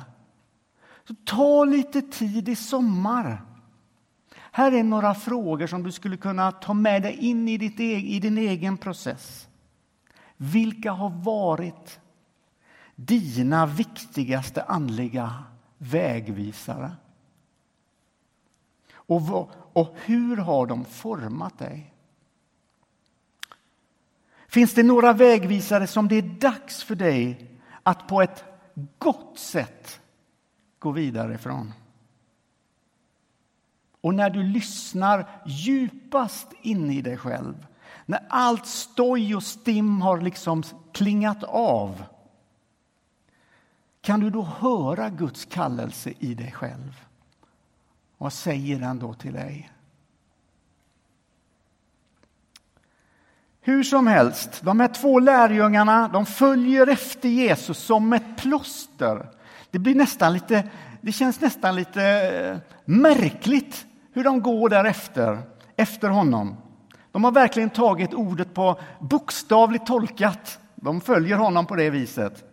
Så 1.07 1.15
ta 1.25 1.65
lite 1.65 2.01
tid 2.01 2.49
i 2.49 2.55
sommar. 2.55 3.41
Här 4.51 4.71
är 4.71 4.83
några 4.83 5.15
frågor 5.15 5.67
som 5.67 5.83
du 5.83 5.91
skulle 5.91 6.17
kunna 6.17 6.51
ta 6.51 6.73
med 6.73 7.01
dig 7.01 7.13
in 7.13 7.47
i, 7.47 7.57
ditt, 7.57 7.79
e- 7.79 8.13
i 8.15 8.19
din 8.19 8.37
egen 8.37 8.77
process. 8.77 9.47
Vilka 10.37 10.91
har 10.91 11.09
varit 11.09 11.99
dina 12.95 13.65
viktigaste 13.65 14.63
andliga 14.63 15.43
vägvisare. 15.83 16.91
Och, 18.91 19.49
och 19.73 19.95
hur 20.05 20.37
har 20.37 20.67
de 20.67 20.85
format 20.85 21.59
dig? 21.59 21.93
Finns 24.47 24.73
det 24.73 24.83
några 24.83 25.13
vägvisare 25.13 25.87
som 25.87 26.07
det 26.07 26.15
är 26.15 26.21
dags 26.21 26.83
för 26.83 26.95
dig 26.95 27.51
att 27.83 28.07
på 28.07 28.21
ett 28.21 28.43
gott 28.97 29.39
sätt 29.39 29.99
gå 30.79 30.91
vidare 30.91 31.33
ifrån? 31.33 31.73
Och 34.01 34.13
när 34.13 34.29
du 34.29 34.43
lyssnar 34.43 35.41
djupast 35.45 36.47
in 36.61 36.91
i 36.91 37.01
dig 37.01 37.17
själv, 37.17 37.67
när 38.05 38.25
allt 38.29 38.65
stoj 38.65 39.35
och 39.35 39.43
stim 39.43 40.01
har 40.01 40.21
liksom 40.21 40.63
klingat 40.91 41.43
av 41.43 42.03
kan 44.03 44.19
du 44.19 44.29
då 44.29 44.41
höra 44.41 45.09
Guds 45.09 45.45
kallelse 45.45 46.13
i 46.19 46.33
dig 46.33 46.51
själv? 46.51 47.01
Vad 48.17 48.33
säger 48.33 48.79
den 48.79 48.99
då 48.99 49.13
till 49.13 49.33
dig? 49.33 49.71
Hur 53.61 53.83
som 53.83 54.07
helst, 54.07 54.61
de 54.63 54.79
här 54.79 54.87
två 54.87 55.19
lärjungarna 55.19 56.07
de 56.07 56.25
följer 56.25 56.87
efter 56.87 57.29
Jesus 57.29 57.77
som 57.77 58.13
ett 58.13 58.37
plåster. 58.37 59.29
Det, 59.71 59.79
blir 59.79 59.95
nästan 59.95 60.33
lite, 60.33 60.69
det 61.01 61.11
känns 61.11 61.41
nästan 61.41 61.75
lite 61.75 62.03
eh, 62.03 62.57
märkligt 62.85 63.85
hur 64.13 64.23
de 64.23 64.41
går 64.41 64.69
därefter, 64.69 65.41
efter 65.75 66.09
honom. 66.09 66.57
De 67.11 67.23
har 67.23 67.31
verkligen 67.31 67.69
tagit 67.69 68.13
ordet 68.13 68.53
på 68.53 68.79
bokstavligt 68.99 69.85
tolkat. 69.85 70.59
De 70.75 71.01
följer 71.01 71.37
honom 71.37 71.65
på 71.65 71.75
det 71.75 71.89
viset. 71.89 72.52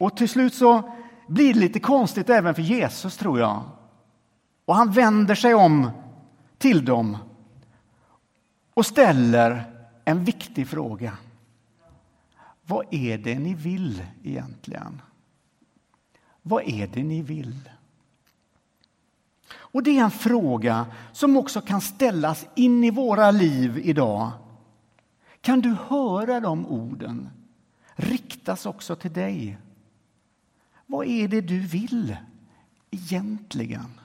Och 0.00 0.16
till 0.16 0.28
slut 0.28 0.54
så 0.54 0.82
blir 1.26 1.54
det 1.54 1.60
lite 1.60 1.80
konstigt 1.80 2.30
även 2.30 2.54
för 2.54 2.62
Jesus, 2.62 3.16
tror 3.16 3.38
jag. 3.38 3.62
Och 4.64 4.74
han 4.74 4.92
vänder 4.92 5.34
sig 5.34 5.54
om 5.54 5.90
till 6.58 6.84
dem 6.84 7.16
och 8.74 8.86
ställer 8.86 9.64
en 10.04 10.24
viktig 10.24 10.68
fråga. 10.68 11.18
Vad 12.66 12.86
är 12.90 13.18
det 13.18 13.38
ni 13.38 13.54
vill 13.54 14.04
egentligen? 14.22 15.02
Vad 16.42 16.62
är 16.68 16.86
det 16.86 17.02
ni 17.02 17.22
vill? 17.22 17.70
Och 19.52 19.82
det 19.82 19.98
är 19.98 20.04
en 20.04 20.10
fråga 20.10 20.86
som 21.12 21.36
också 21.36 21.60
kan 21.60 21.80
ställas 21.80 22.46
in 22.54 22.84
i 22.84 22.90
våra 22.90 23.30
liv 23.30 23.80
idag. 23.84 24.30
Kan 25.40 25.60
du 25.60 25.76
höra 25.88 26.40
de 26.40 26.66
orden 26.66 27.28
riktas 27.94 28.66
också 28.66 28.96
till 28.96 29.12
dig? 29.12 29.58
Vad 30.90 31.06
är 31.06 31.28
det 31.28 31.40
du 31.40 31.60
vill 31.60 32.16
egentligen? 32.90 34.00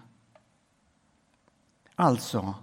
Alltså, 1.95 2.53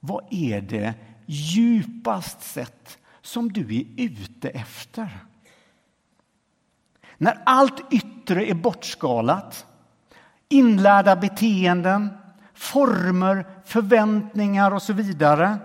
vad 0.00 0.24
är 0.30 0.60
det 0.60 0.94
djupast 1.26 2.42
sett 2.42 2.98
som 3.22 3.52
du 3.52 3.76
är 3.76 3.84
ute 3.96 4.48
efter? 4.48 5.18
När 7.18 7.42
allt 7.46 7.92
yttre 7.92 8.46
är 8.46 8.54
bortskalat, 8.54 9.66
inlärda 10.48 11.16
beteenden, 11.16 12.08
former, 12.54 13.46
förväntningar 13.64 14.70
och 14.70 14.82
så 14.82 14.92
vidare. 14.92 15.58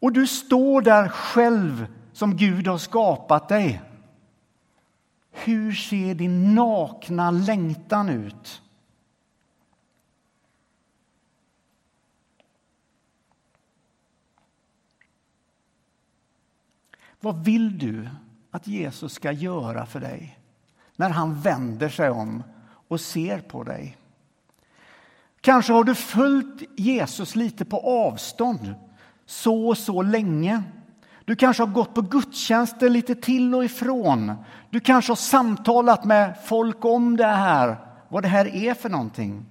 Och 0.00 0.12
du 0.12 0.26
står 0.26 0.82
där 0.82 1.08
själv 1.08 1.86
som 2.12 2.36
Gud 2.36 2.66
har 2.66 2.78
skapat 2.78 3.48
dig. 3.48 3.82
Hur 5.30 5.72
ser 5.72 6.14
din 6.14 6.54
nakna 6.54 7.30
längtan 7.30 8.08
ut? 8.08 8.62
Vad 17.20 17.44
vill 17.44 17.78
du 17.78 18.08
att 18.50 18.66
Jesus 18.66 19.12
ska 19.12 19.32
göra 19.32 19.86
för 19.86 20.00
dig 20.00 20.38
när 20.96 21.10
han 21.10 21.40
vänder 21.40 21.88
sig 21.88 22.10
om 22.10 22.42
och 22.88 23.00
ser 23.00 23.40
på 23.40 23.62
dig? 23.62 23.96
Kanske 25.40 25.72
har 25.72 25.84
du 25.84 25.94
följt 25.94 26.62
Jesus 26.76 27.36
lite 27.36 27.64
på 27.64 27.80
avstånd 27.80 28.74
så 29.26 29.68
och 29.68 29.78
så 29.78 30.02
länge. 30.02 30.62
Du 31.30 31.36
kanske 31.36 31.62
har 31.62 31.72
gått 31.72 31.94
på 31.94 32.02
gudstjänster 32.02 32.88
lite 32.88 33.14
till 33.14 33.54
och 33.54 33.64
ifrån. 33.64 34.34
Du 34.70 34.80
kanske 34.80 35.10
har 35.10 35.16
samtalat 35.16 36.04
med 36.04 36.38
folk 36.44 36.84
om 36.84 37.16
det 37.16 37.26
här, 37.26 37.76
vad 38.08 38.22
det 38.22 38.28
här 38.28 38.46
är 38.46 38.74
för 38.74 38.88
någonting. 38.88 39.46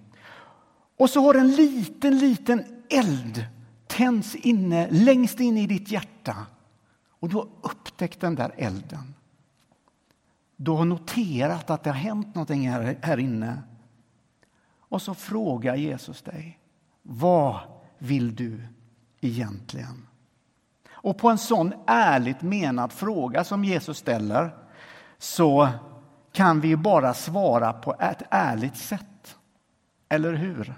Och 0.97 1.09
så 1.09 1.21
har 1.21 1.33
en 1.33 1.51
liten, 1.51 2.17
liten 2.17 2.63
eld 2.89 3.45
tänds 3.87 4.35
inne, 4.35 4.87
längst 4.91 5.39
in 5.39 5.57
i 5.57 5.67
ditt 5.67 5.91
hjärta. 5.91 6.35
Och 7.19 7.29
du 7.29 7.35
har 7.35 7.47
upptäckt 7.61 8.19
den 8.19 8.35
där 8.35 8.51
elden. 8.57 9.13
Du 10.55 10.71
har 10.71 10.85
noterat 10.85 11.69
att 11.69 11.83
det 11.83 11.89
har 11.89 11.97
hänt 11.97 12.35
någonting 12.35 12.69
här, 12.69 12.97
här 13.01 13.17
inne. 13.17 13.61
Och 14.79 15.01
så 15.01 15.13
frågar 15.13 15.75
Jesus 15.75 16.21
dig, 16.21 16.59
vad 17.01 17.59
vill 17.97 18.35
du 18.35 18.61
egentligen? 19.21 20.08
Och 21.01 21.17
på 21.17 21.29
en 21.29 21.37
sån 21.37 21.73
ärligt 21.87 22.41
menad 22.41 22.91
fråga 22.91 23.43
som 23.43 23.63
Jesus 23.63 23.97
ställer 23.97 24.55
så 25.17 25.69
kan 26.31 26.61
vi 26.61 26.75
bara 26.75 27.13
svara 27.13 27.73
på 27.73 27.95
ett 27.99 28.21
ärligt 28.29 28.77
sätt. 28.77 29.37
Eller 30.09 30.33
hur? 30.33 30.75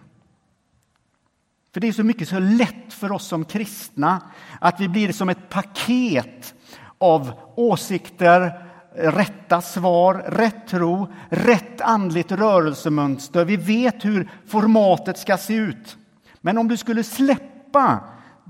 För 1.74 1.82
det 1.82 1.88
är 1.88 1.92
så 1.92 2.04
mycket 2.04 2.30
så 2.30 2.40
lätt 2.40 2.94
för 2.94 3.12
oss 3.12 3.28
som 3.28 3.46
kristna 3.46 4.22
att 4.60 4.80
vi 4.80 4.88
blir 4.88 5.12
som 5.12 5.30
ett 5.30 5.50
paket 5.50 6.54
av 6.98 7.34
åsikter, 7.56 8.68
rätta 8.96 9.62
svar, 9.62 10.14
rätt 10.28 10.68
tro, 10.68 11.08
rätt 11.30 11.82
andligt 11.82 12.32
rörelsemönster. 12.32 13.46
Vi 13.46 13.58
vet 13.58 14.06
hur 14.06 14.30
formatet 14.48 15.18
ska 15.18 15.38
se 15.38 15.54
ut. 15.54 15.98
Men 16.42 16.58
om 16.58 16.68
du 16.68 16.78
skulle 16.78 17.04
släppa 17.04 18.00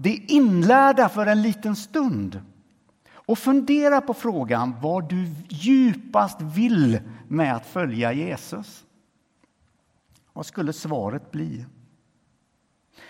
det 0.01 0.23
inlärda 0.27 1.09
för 1.09 1.25
en 1.25 1.41
liten 1.41 1.75
stund 1.75 2.41
och 3.13 3.39
fundera 3.39 4.01
på 4.01 4.13
frågan 4.13 4.75
vad 4.81 5.09
du 5.09 5.29
djupast 5.49 6.41
vill 6.41 6.99
med 7.27 7.55
att 7.55 7.65
följa 7.65 8.13
Jesus. 8.13 8.83
Vad 10.33 10.45
skulle 10.45 10.73
svaret 10.73 11.31
bli? 11.31 11.65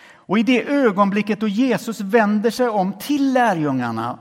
Och 0.09 0.39
i 0.39 0.43
det 0.43 0.69
ögonblicket 0.69 1.39
då 1.39 1.47
Jesus 1.47 2.01
vänder 2.01 2.51
sig 2.51 2.69
om 2.69 2.93
till 2.93 3.33
lärjungarna 3.33 4.19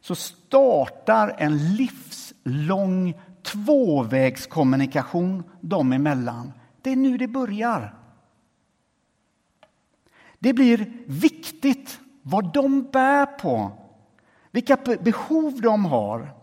så 0.00 0.14
startar 0.14 1.34
en 1.38 1.74
livslång 1.74 3.14
tvåvägskommunikation 3.42 5.42
dem 5.60 5.92
emellan. 5.92 6.52
Det 6.82 6.90
är 6.90 6.96
nu 6.96 7.18
det 7.18 7.28
börjar. 7.28 7.99
Det 10.42 10.52
blir 10.52 10.92
viktigt 11.06 12.00
vad 12.22 12.52
de 12.52 12.82
bär 12.82 13.26
på, 13.26 13.72
vilka 14.50 14.76
behov 15.00 15.60
de 15.60 15.84
har, 15.84 16.34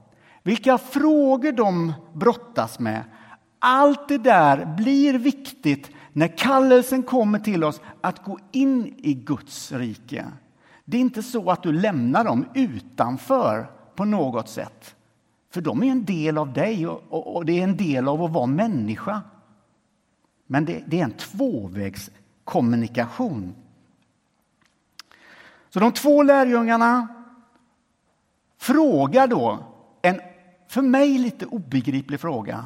vilka 0.44 0.78
frågor 0.78 1.52
de 1.52 1.94
brottas 2.14 2.80
med. 2.80 3.04
Allt 3.60 4.08
det 4.08 4.18
där 4.18 4.76
blir 4.78 5.14
viktigt 5.14 5.92
när 6.14 6.38
kallelsen 6.38 7.04
kommer 7.04 7.40
till 7.40 7.64
oss 7.64 7.82
att 8.02 8.24
gå 8.24 8.40
in 8.52 8.96
i 8.98 9.14
Guds 9.14 9.72
rike. 9.72 10.26
Det 10.86 10.98
är 10.98 11.02
inte 11.02 11.24
så 11.24 11.52
att 11.52 11.64
du 11.64 11.72
lämnar 11.72 12.24
dem 12.24 12.46
utanför 12.54 13.72
på 13.96 14.06
något 14.06 14.50
sätt. 14.50 14.96
För 15.54 15.62
de 15.62 15.84
är 15.84 15.92
en 15.92 16.06
del 16.06 16.38
av 16.38 16.54
dig 16.54 16.88
och, 16.88 17.46
det 17.46 17.60
är 17.60 17.64
en 17.64 17.78
del 17.78 18.08
av 18.08 18.24
att 18.24 18.32
vara 18.32 18.46
människa. 18.46 19.22
Men 20.48 20.66
det, 20.66 20.84
det 20.88 21.00
är 21.00 21.04
en 21.04 21.12
tvåvägskommunikation. 21.12 23.56
Så 25.70 25.80
de 25.80 25.92
två 25.92 26.24
lärjungarna 26.24 27.08
frågar 28.58 29.28
då 29.28 29.60
en 30.02 30.22
för 30.68 30.82
mig 30.82 31.18
lite 31.18 31.46
obegriplig 31.46 32.20
fråga. 32.20 32.66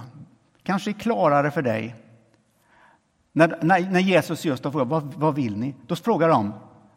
Kanske 0.63 0.93
klarare 0.93 1.51
för 1.51 1.61
dig. 1.61 1.95
När, 3.31 3.59
när, 3.61 3.91
när 3.91 3.99
Jesus 3.99 4.45
just 4.45 4.63
frågar 4.63 4.85
vad, 4.85 5.13
vad 5.13 5.35
vill 5.35 5.57
ni? 5.57 5.75
Då 5.87 5.95
frågar 5.95 6.29
de 6.29 6.53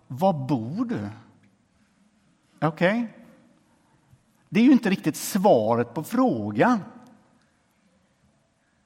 var 0.07 0.33
bor 0.33 0.85
du? 0.85 1.09
Okej. 2.61 2.69
Okay. 2.69 3.07
Det 4.49 4.61
är 4.61 4.65
ju 4.65 4.73
inte 4.73 4.91
riktigt 4.91 5.17
svaret 5.17 5.95
på 5.95 6.03
frågan. 6.03 6.81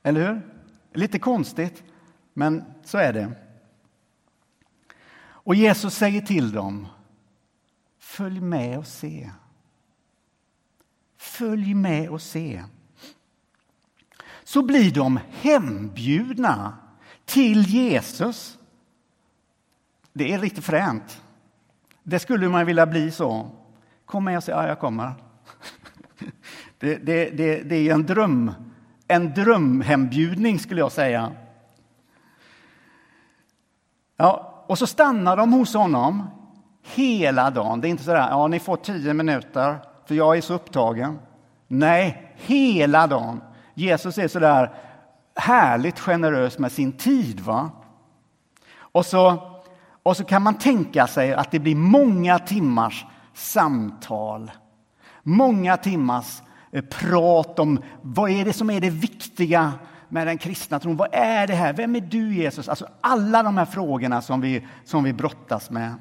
Eller 0.02 0.28
hur? 0.28 0.40
Lite 0.92 1.18
konstigt, 1.18 1.82
men 2.34 2.64
så 2.84 2.98
är 2.98 3.12
det. 3.12 3.32
Och 5.20 5.54
Jesus 5.54 5.94
säger 5.94 6.20
till 6.20 6.52
dem, 6.52 6.86
följ 8.18 8.40
med 8.40 8.78
och 8.78 8.86
se. 8.86 9.30
Följ 11.16 11.74
med 11.74 12.08
och 12.08 12.22
se. 12.22 12.64
Så 14.44 14.62
blir 14.62 14.94
de 14.94 15.20
hembjudna 15.30 16.78
till 17.24 17.62
Jesus. 17.62 18.58
Det 20.12 20.32
är 20.32 20.38
riktigt 20.38 20.64
fränt. 20.64 21.22
Det 22.02 22.18
skulle 22.18 22.48
man 22.48 22.66
vilja 22.66 22.86
bli 22.86 23.10
så. 23.10 23.50
Kom 24.04 24.24
med 24.24 24.36
och 24.36 24.44
säg, 24.44 24.54
ja, 24.54 24.68
jag 24.68 24.78
kommer. 24.78 25.14
Det, 26.78 26.96
det, 26.96 27.30
det, 27.30 27.62
det 27.62 27.76
är 27.76 27.94
en 27.94 28.06
dröm, 28.06 28.52
en 29.08 29.34
drömhembjudning 29.34 30.58
skulle 30.58 30.80
jag 30.80 30.92
säga. 30.92 31.32
Ja, 34.16 34.64
och 34.66 34.78
så 34.78 34.86
stannar 34.86 35.36
de 35.36 35.52
hos 35.52 35.74
honom 35.74 36.37
hela 36.94 37.50
dagen. 37.50 37.80
Det 37.80 37.88
är 37.88 37.90
inte 37.90 38.04
så 38.04 38.10
där, 38.10 38.28
ja, 38.30 38.46
ni 38.46 38.60
får 38.60 38.76
tio 38.76 39.14
minuter, 39.14 39.76
för 40.06 40.14
jag 40.14 40.36
är 40.36 40.40
så 40.40 40.54
upptagen. 40.54 41.18
Nej, 41.68 42.34
hela 42.36 43.06
dagen. 43.06 43.40
Jesus 43.74 44.18
är 44.18 44.28
så 44.28 44.38
där 44.38 44.72
härligt 45.34 45.98
generös 45.98 46.58
med 46.58 46.72
sin 46.72 46.92
tid. 46.92 47.40
va? 47.40 47.70
Och 48.78 49.06
så, 49.06 49.42
och 50.02 50.16
så 50.16 50.24
kan 50.24 50.42
man 50.42 50.54
tänka 50.54 51.06
sig 51.06 51.34
att 51.34 51.50
det 51.50 51.58
blir 51.58 51.76
många 51.76 52.38
timmars 52.38 53.06
samtal. 53.34 54.50
Många 55.22 55.76
timmars 55.76 56.42
eh, 56.72 56.84
prat 56.84 57.58
om 57.58 57.82
vad 58.02 58.30
är 58.30 58.44
det 58.44 58.52
som 58.52 58.70
är 58.70 58.80
det 58.80 58.90
viktiga 58.90 59.72
med 60.08 60.26
den 60.26 60.38
kristna 60.38 60.80
tron. 60.80 60.96
Vad 60.96 61.08
är 61.12 61.46
det 61.46 61.54
här? 61.54 61.72
Vem 61.72 61.96
är 61.96 62.00
du 62.00 62.34
Jesus? 62.34 62.68
Alltså 62.68 62.86
alla 63.00 63.42
de 63.42 63.58
här 63.58 63.64
frågorna 63.64 64.22
som 64.22 64.40
vi, 64.40 64.66
som 64.84 65.04
vi 65.04 65.12
brottas 65.12 65.70
med 65.70 65.94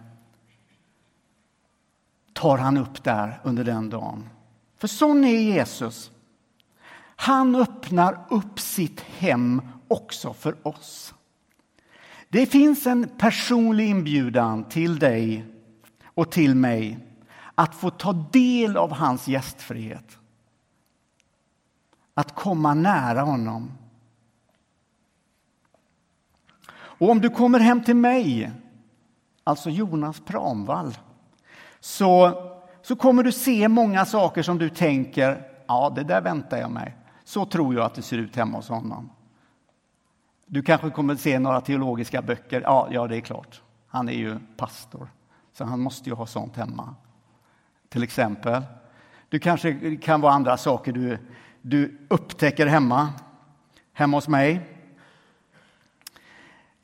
tar 2.37 2.57
han 2.57 2.77
upp 2.77 3.03
där 3.03 3.39
under 3.43 3.63
den 3.63 3.89
dagen. 3.89 4.29
För 4.77 4.87
sån 4.87 5.23
är 5.23 5.39
Jesus. 5.39 6.11
Han 7.15 7.55
öppnar 7.55 8.25
upp 8.29 8.59
sitt 8.59 8.99
hem 9.01 9.61
också 9.87 10.33
för 10.33 10.67
oss. 10.67 11.13
Det 12.29 12.45
finns 12.45 12.87
en 12.87 13.09
personlig 13.17 13.89
inbjudan 13.89 14.63
till 14.63 14.99
dig 14.99 15.45
och 16.05 16.31
till 16.31 16.55
mig 16.55 16.99
att 17.55 17.75
få 17.75 17.89
ta 17.89 18.13
del 18.13 18.77
av 18.77 18.91
hans 18.91 19.27
gästfrihet. 19.27 20.17
Att 22.13 22.35
komma 22.35 22.73
nära 22.73 23.21
honom. 23.21 23.71
Och 26.69 27.09
om 27.09 27.21
du 27.21 27.29
kommer 27.29 27.59
hem 27.59 27.83
till 27.83 27.95
mig, 27.95 28.51
alltså 29.43 29.69
Jonas 29.69 30.19
Pramvall, 30.19 30.93
så, 31.87 32.41
så 32.81 32.95
kommer 32.95 33.23
du 33.23 33.31
se 33.31 33.67
många 33.67 34.05
saker 34.05 34.41
som 34.41 34.57
du 34.57 34.69
tänker, 34.69 35.47
ja, 35.67 35.93
det 35.95 36.03
där 36.03 36.21
väntar 36.21 36.57
jag 36.57 36.71
mig. 36.71 36.95
Så 37.23 37.45
tror 37.45 37.75
jag 37.75 37.85
att 37.85 37.95
det 37.95 38.01
ser 38.01 38.17
ut 38.17 38.35
hemma 38.35 38.57
hos 38.57 38.69
honom. 38.69 39.09
Du 40.45 40.61
kanske 40.61 40.89
kommer 40.89 41.13
att 41.13 41.19
se 41.19 41.39
några 41.39 41.61
teologiska 41.61 42.21
böcker. 42.21 42.61
Ja, 42.61 42.87
ja, 42.91 43.07
det 43.07 43.17
är 43.17 43.21
klart. 43.21 43.61
Han 43.87 44.09
är 44.09 44.13
ju 44.13 44.39
pastor, 44.57 45.09
så 45.53 45.63
han 45.63 45.79
måste 45.79 46.09
ju 46.09 46.15
ha 46.15 46.25
sånt 46.25 46.55
hemma. 46.55 46.95
Till 47.89 48.03
exempel. 48.03 48.63
Du 49.29 49.39
kanske 49.39 49.95
kan 49.95 50.21
vara 50.21 50.33
andra 50.33 50.57
saker 50.57 50.91
du, 50.91 51.17
du 51.61 51.97
upptäcker 52.07 52.67
hemma, 52.67 53.09
hemma 53.93 54.17
hos 54.17 54.27
mig. 54.27 54.61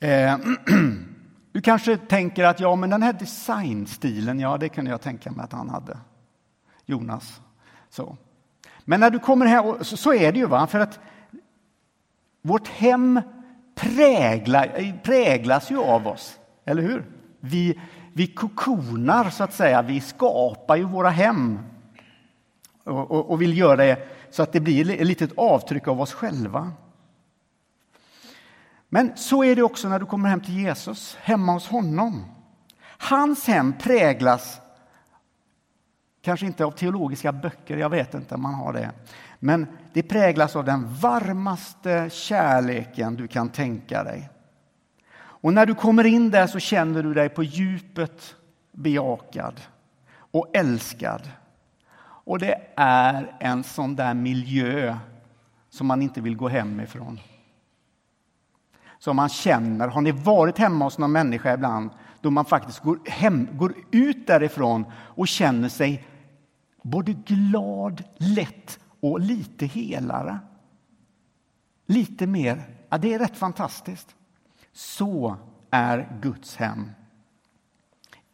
Eh, 0.00 0.36
du 1.54 1.60
kanske 1.60 1.96
tänker 1.96 2.44
att 2.44 2.60
ja, 2.60 2.76
men 2.76 2.90
den 2.90 3.02
här 3.02 3.12
designstilen, 3.12 4.40
ja, 4.40 4.56
det 4.58 4.68
kunde 4.68 4.90
jag 4.90 5.00
tänka 5.00 5.30
mig 5.30 5.44
att 5.44 5.52
han 5.52 5.68
hade. 5.68 5.98
Jonas. 6.86 7.40
Så. 7.90 8.16
Men 8.84 9.00
när 9.00 9.10
du 9.10 9.18
kommer 9.18 9.46
hem, 9.46 9.84
så, 9.84 9.96
så 9.96 10.14
är 10.14 10.32
det 10.32 10.38
ju, 10.38 10.46
va? 10.46 10.66
för 10.66 10.80
att 10.80 11.00
vårt 12.42 12.68
hem 12.68 13.20
präglar, 13.74 14.72
eh, 14.74 14.94
präglas 15.02 15.70
ju 15.70 15.78
av 15.78 16.08
oss, 16.08 16.38
eller 16.64 16.82
hur? 16.82 17.04
Vi, 17.40 17.80
vi 18.12 18.26
kokonar, 18.26 19.30
så 19.30 19.44
att 19.44 19.54
säga. 19.54 19.82
Vi 19.82 20.00
skapar 20.00 20.76
ju 20.76 20.84
våra 20.84 21.10
hem 21.10 21.58
och, 22.84 23.10
och, 23.10 23.30
och 23.30 23.42
vill 23.42 23.58
göra 23.58 23.76
det 23.76 24.08
så 24.30 24.42
att 24.42 24.52
det 24.52 24.60
blir 24.60 24.90
ett 24.90 25.06
litet 25.06 25.32
avtryck 25.36 25.88
av 25.88 26.00
oss 26.00 26.12
själva. 26.12 26.72
Men 28.94 29.16
så 29.16 29.44
är 29.44 29.56
det 29.56 29.62
också 29.62 29.88
när 29.88 29.98
du 29.98 30.06
kommer 30.06 30.28
hem 30.28 30.40
till 30.40 30.60
Jesus, 30.60 31.18
hemma 31.22 31.52
hos 31.52 31.68
honom. 31.68 32.24
Hans 32.98 33.46
hem 33.46 33.72
präglas 33.78 34.60
kanske 36.22 36.46
inte 36.46 36.64
av 36.64 36.70
teologiska 36.70 37.32
böcker, 37.32 37.76
jag 37.76 37.90
vet 37.90 38.14
inte 38.14 38.34
om 38.34 38.42
man 38.42 38.54
har 38.54 38.72
det. 38.72 38.90
Men 39.38 39.66
det 39.92 40.02
präglas 40.02 40.56
av 40.56 40.64
den 40.64 40.94
varmaste 40.94 42.10
kärleken 42.12 43.14
du 43.14 43.28
kan 43.28 43.48
tänka 43.48 44.04
dig. 44.04 44.30
Och 45.16 45.52
när 45.52 45.66
du 45.66 45.74
kommer 45.74 46.04
in 46.04 46.30
där 46.30 46.46
så 46.46 46.58
känner 46.58 47.02
du 47.02 47.14
dig 47.14 47.28
på 47.28 47.42
djupet 47.42 48.34
bejakad 48.72 49.60
och 50.16 50.56
älskad. 50.56 51.30
Och 52.00 52.38
det 52.38 52.60
är 52.76 53.36
en 53.40 53.64
sån 53.64 53.96
där 53.96 54.14
miljö 54.14 54.96
som 55.70 55.86
man 55.86 56.02
inte 56.02 56.20
vill 56.20 56.36
gå 56.36 56.48
hem 56.48 56.80
ifrån. 56.80 57.20
Som 59.04 59.16
man 59.16 59.28
känner. 59.28 59.88
Har 59.88 60.00
ni 60.00 60.12
varit 60.12 60.58
hemma 60.58 60.84
hos 60.84 60.98
någon 60.98 61.12
människa 61.12 61.54
ibland 61.54 61.90
då 62.20 62.30
man 62.30 62.44
faktiskt 62.44 62.80
går, 62.80 62.98
hem, 63.06 63.48
går 63.52 63.74
ut 63.90 64.26
därifrån 64.26 64.84
och 64.94 65.28
känner 65.28 65.68
sig 65.68 66.06
både 66.82 67.12
glad, 67.12 68.04
lätt 68.16 68.78
och 69.00 69.20
lite 69.20 69.66
helare. 69.66 70.38
Lite 71.86 72.26
mer. 72.26 72.62
Ja, 72.88 72.98
det 72.98 73.14
är 73.14 73.18
rätt 73.18 73.36
fantastiskt. 73.36 74.14
Så 74.72 75.36
är 75.70 76.18
Guds 76.22 76.56
hem. 76.56 76.90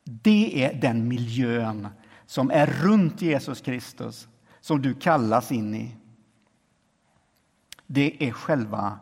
Det 0.05 0.65
är 0.65 0.81
den 0.81 1.09
miljön 1.09 1.89
som 2.27 2.51
är 2.51 2.67
runt 2.67 3.23
Jesus 3.23 3.61
Kristus, 3.61 4.29
som 4.61 4.83
du 4.83 4.95
kallas 4.95 5.53
in 5.53 5.75
i. 5.75 5.97
Det 7.87 8.29
är 8.29 8.33
själva 8.33 8.99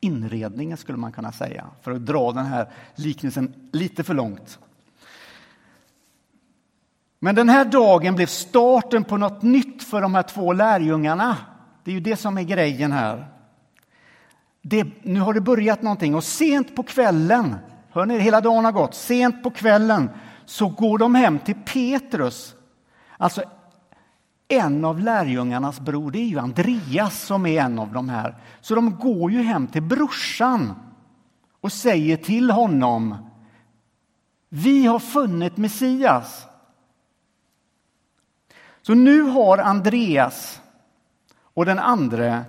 inredningen, 0.00 0.76
skulle 0.76 0.98
man 0.98 1.12
kunna 1.12 1.32
säga, 1.32 1.66
för 1.82 1.90
att 1.90 2.06
dra 2.06 2.32
den 2.32 2.46
här 2.46 2.68
liknelsen 2.94 3.54
lite 3.72 4.04
för 4.04 4.14
långt. 4.14 4.58
Men 7.18 7.34
den 7.34 7.48
här 7.48 7.64
dagen 7.64 8.14
blev 8.14 8.26
starten 8.26 9.04
på 9.04 9.16
något 9.16 9.42
nytt 9.42 9.82
för 9.82 10.00
de 10.00 10.14
här 10.14 10.22
två 10.22 10.52
lärjungarna. 10.52 11.36
Det 11.84 11.90
är 11.90 11.94
ju 11.94 12.00
det 12.00 12.16
som 12.16 12.38
är 12.38 12.42
grejen 12.42 12.92
här. 12.92 13.26
Det, 14.62 14.86
nu 15.02 15.20
har 15.20 15.34
det 15.34 15.40
börjat 15.40 15.82
någonting 15.82 16.14
och 16.14 16.24
sent 16.24 16.76
på 16.76 16.82
kvällen, 16.82 17.54
hör 17.90 18.06
ni, 18.06 18.18
hela 18.18 18.40
dagen 18.40 18.64
har 18.64 18.72
gått, 18.72 18.94
sent 18.94 19.42
på 19.42 19.50
kvällen 19.50 20.10
så 20.44 20.68
går 20.68 20.98
de 20.98 21.14
hem 21.14 21.38
till 21.38 21.54
Petrus. 21.54 22.54
Alltså 23.16 23.42
en 24.48 24.84
av 24.84 25.00
lärjungarnas 25.00 25.80
bror, 25.80 26.10
det 26.10 26.18
är 26.18 26.26
ju 26.26 26.38
Andreas 26.38 27.22
som 27.22 27.46
är 27.46 27.60
en 27.60 27.78
av 27.78 27.92
de 27.92 28.08
här. 28.08 28.36
Så 28.60 28.74
de 28.74 28.96
går 28.96 29.32
ju 29.32 29.42
hem 29.42 29.66
till 29.66 29.82
brorsan 29.82 30.74
och 31.60 31.72
säger 31.72 32.16
till 32.16 32.50
honom 32.50 33.16
Vi 34.48 34.86
har 34.86 34.98
funnit 34.98 35.56
Messias. 35.56 36.46
Så 38.82 38.94
nu 38.94 39.22
har 39.22 39.58
Andreas 39.58 40.60
och 41.54 41.66
den 41.66 41.78
andre 41.78 42.44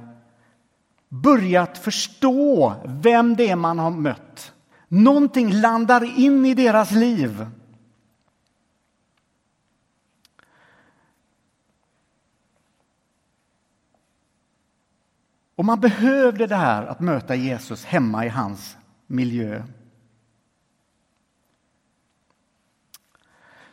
börjat 1.10 1.78
förstå 1.78 2.74
vem 2.86 3.36
det 3.36 3.50
är 3.50 3.56
man 3.56 3.80
har 3.80 3.92
mött. 3.92 4.54
Någonting 4.88 5.52
landar 5.52 6.20
in 6.20 6.46
i 6.46 6.54
deras 6.54 6.92
liv. 6.92 7.46
Och 15.58 15.66
man 15.66 15.80
behövde 15.80 16.48
det 16.48 16.56
här 16.56 16.86
att 16.86 17.00
möta 17.00 17.36
Jesus 17.36 17.86
hemma 17.86 18.26
i 18.26 18.30
hans 18.30 18.78
miljö. 19.08 19.64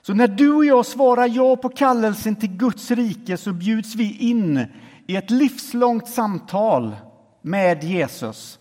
Så 0.02 0.14
när 0.14 0.28
du 0.28 0.52
och 0.52 0.64
jag 0.64 0.86
svarar 0.86 1.26
ja 1.28 1.56
på 1.56 1.68
kallelsen 1.68 2.36
till 2.36 2.56
Guds 2.56 2.90
rike 2.90 3.36
så 3.36 3.52
bjuds 3.52 3.94
vi 3.94 4.18
in 4.18 4.66
i 5.06 5.16
ett 5.16 5.30
livslångt 5.30 6.08
samtal 6.08 6.96
med 7.42 7.84
Jesus. 7.84 8.58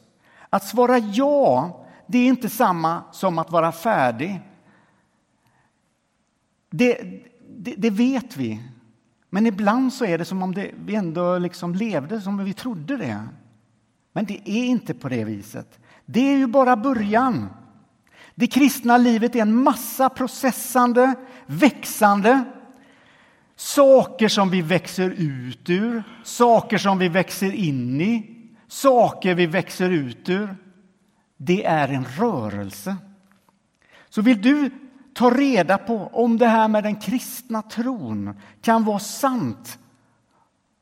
Att 0.50 0.68
svara 0.68 0.98
ja, 0.98 1.86
det 2.08 2.18
är 2.18 2.28
inte 2.28 2.50
samma 2.50 3.04
som 3.12 3.40
att 3.40 3.52
vara 3.52 3.72
färdig. 3.72 4.42
Det, 6.70 6.98
det, 7.50 7.76
det 7.78 7.90
vet 7.90 8.38
vi. 8.38 8.64
Men 9.34 9.46
ibland 9.46 9.94
så 9.94 10.06
är 10.06 10.18
det 10.18 10.26
som 10.26 10.44
om 10.44 10.54
det, 10.54 10.72
vi 10.86 10.96
ändå 10.96 11.38
liksom 11.38 11.76
levde 11.76 12.22
som 12.22 12.44
vi 12.44 12.54
trodde 12.54 12.98
det. 12.98 13.28
Men 14.14 14.26
det 14.26 14.50
är 14.50 14.66
inte 14.66 14.94
på 14.94 15.10
det 15.10 15.24
viset. 15.24 15.80
Det 16.06 16.20
är 16.20 16.38
ju 16.38 16.48
bara 16.48 16.76
början. 16.76 17.50
Det 18.36 18.48
kristna 18.48 18.98
livet 18.98 19.36
är 19.36 19.40
en 19.40 19.64
massa 19.64 20.10
processande, 20.10 21.14
växande 21.46 22.44
saker 23.56 24.28
som 24.28 24.50
vi 24.50 24.62
växer 24.62 25.10
ut 25.18 25.70
ur, 25.70 26.04
saker 26.24 26.78
som 26.78 27.00
vi 27.00 27.10
växer 27.10 27.52
in 27.52 28.02
i, 28.02 28.36
saker 28.68 29.36
vi 29.36 29.46
växer 29.46 29.90
ut 29.90 30.30
ur. 30.30 30.56
Det 31.38 31.66
är 31.66 31.88
en 31.88 32.06
rörelse. 32.06 32.96
Så 34.10 34.22
vill 34.22 34.42
du 34.42 34.70
ta 35.14 35.30
reda 35.30 35.78
på 35.78 36.10
om 36.14 36.38
det 36.38 36.48
här 36.48 36.68
med 36.68 36.84
den 36.84 36.96
kristna 36.96 37.62
tron 37.62 38.40
kan 38.62 38.84
vara 38.84 39.00
sant 39.00 39.80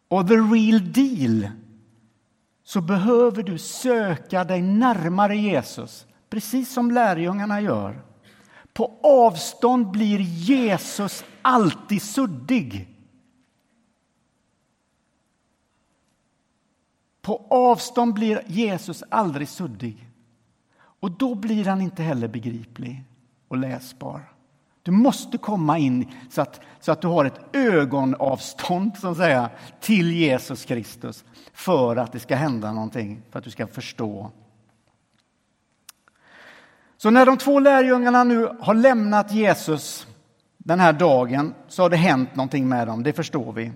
och 0.07 0.27
the 0.27 0.33
real 0.33 0.91
deal 0.93 1.51
så 2.63 2.81
behöver 2.81 3.43
du 3.43 3.57
söka 3.57 4.43
dig 4.43 4.61
närmare 4.61 5.37
Jesus, 5.37 6.05
precis 6.29 6.73
som 6.73 6.91
lärjungarna 6.91 7.61
gör. 7.61 8.01
På 8.73 8.99
avstånd 9.03 9.91
blir 9.91 10.19
Jesus 10.19 11.23
alltid 11.41 12.01
suddig. 12.01 12.87
På 17.21 17.45
avstånd 17.49 18.13
blir 18.13 18.43
Jesus 18.47 19.03
aldrig 19.09 19.49
suddig. 19.49 20.07
Och 20.77 21.11
då 21.11 21.35
blir 21.35 21.65
han 21.65 21.81
inte 21.81 22.03
heller 22.03 22.27
begriplig 22.27 23.03
och 23.51 23.57
läsbar. 23.57 24.21
Du 24.83 24.91
måste 24.91 25.37
komma 25.37 25.77
in 25.77 26.11
så 26.29 26.41
att, 26.41 26.61
så 26.79 26.91
att 26.91 27.01
du 27.01 27.07
har 27.07 27.25
ett 27.25 27.55
ögonavstånd 27.55 28.97
så 28.97 29.07
att 29.07 29.17
säga, 29.17 29.49
till 29.79 30.11
Jesus 30.11 30.65
Kristus 30.65 31.25
för 31.53 31.95
att 31.95 32.11
det 32.11 32.19
ska 32.19 32.35
hända 32.35 32.71
någonting, 32.71 33.21
för 33.31 33.39
att 33.39 33.45
du 33.45 33.51
ska 33.51 33.67
förstå. 33.67 34.31
Så 36.97 37.09
när 37.09 37.25
de 37.25 37.37
två 37.37 37.59
lärjungarna 37.59 38.23
nu 38.23 38.57
har 38.61 38.73
lämnat 38.73 39.31
Jesus 39.31 40.07
den 40.57 40.79
här 40.79 40.93
dagen 40.93 41.53
så 41.67 41.81
har 41.81 41.89
det 41.89 41.97
hänt 41.97 42.35
någonting 42.35 42.69
med 42.69 42.87
dem, 42.87 43.03
det 43.03 43.13
förstår 43.13 43.53
vi. 43.53 43.71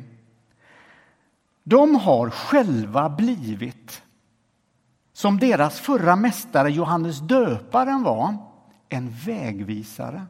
De 1.63 1.95
har 1.95 2.29
själva 2.29 3.09
blivit, 3.09 4.01
som 5.13 5.39
deras 5.39 5.79
förra 5.79 6.15
mästare 6.15 6.71
Johannes 6.71 7.19
döparen 7.19 8.03
var, 8.03 8.37
en 8.89 9.09
vägvisare. 9.09 10.25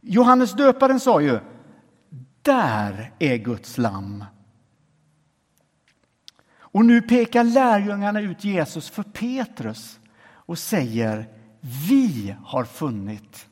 Johannes 0.00 0.52
döparen 0.52 1.00
sa 1.00 1.20
ju 1.20 1.40
där 2.42 3.12
är 3.18 3.36
Guds 3.36 3.78
lamm. 3.78 4.24
Och 6.58 6.84
nu 6.84 7.02
pekar 7.02 7.44
lärjungarna 7.44 8.20
ut 8.20 8.44
Jesus 8.44 8.90
för 8.90 9.02
Petrus 9.02 10.00
och 10.28 10.58
säger 10.58 11.28
vi 11.88 12.36
har 12.44 12.64
funnit 12.64 13.46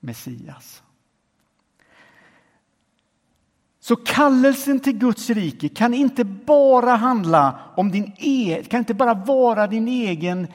Messias. 0.00 0.82
Så 3.80 3.96
kallelsen 3.96 4.80
till 4.80 4.98
Guds 4.98 5.30
rike 5.30 5.68
kan 5.68 5.94
inte 5.94 6.24
bara 6.24 6.90
handla 6.90 7.58
om 7.76 7.90
din 7.90 8.12
e 8.18 8.62
kan 8.70 8.78
inte 8.78 8.94
bara 8.94 9.14
vara 9.14 9.66
din 9.66 9.88
egen 9.88 10.46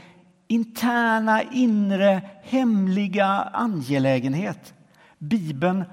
interna, 0.47 1.43
inre, 1.43 2.29
hemliga 2.43 3.27
angelägenhet. 3.53 4.73
Bibeln, 5.17 5.83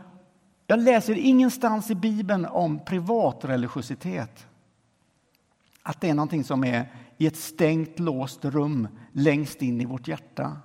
jag 0.67 0.81
läser 0.81 1.15
ingenstans 1.15 1.91
i 1.91 1.95
Bibeln 1.95 2.47
om 2.47 2.85
privatreligiositet. 2.85 4.47
Att 5.83 6.01
det 6.01 6.09
är 6.09 6.15
någonting 6.15 6.45
som 6.45 6.65
är 6.65 6.93
i 7.19 7.27
ett 7.27 7.37
stängt, 7.37 7.99
låst 7.99 8.45
rum 8.45 8.89
längst 9.13 9.63
in 9.63 9.81
i 9.81 9.85
vårt 9.85 10.09
hjärta. 10.09 10.57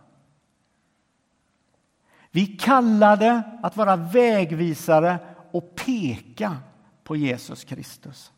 Vi 2.32 2.46
kallade 2.46 3.42
att 3.64 3.78
vara 3.78 3.96
vägvisare 3.96 5.18
och 5.52 5.76
peka 5.76 6.58
på 7.04 7.16
Jesus 7.16 7.64
Kristus. 7.64 8.32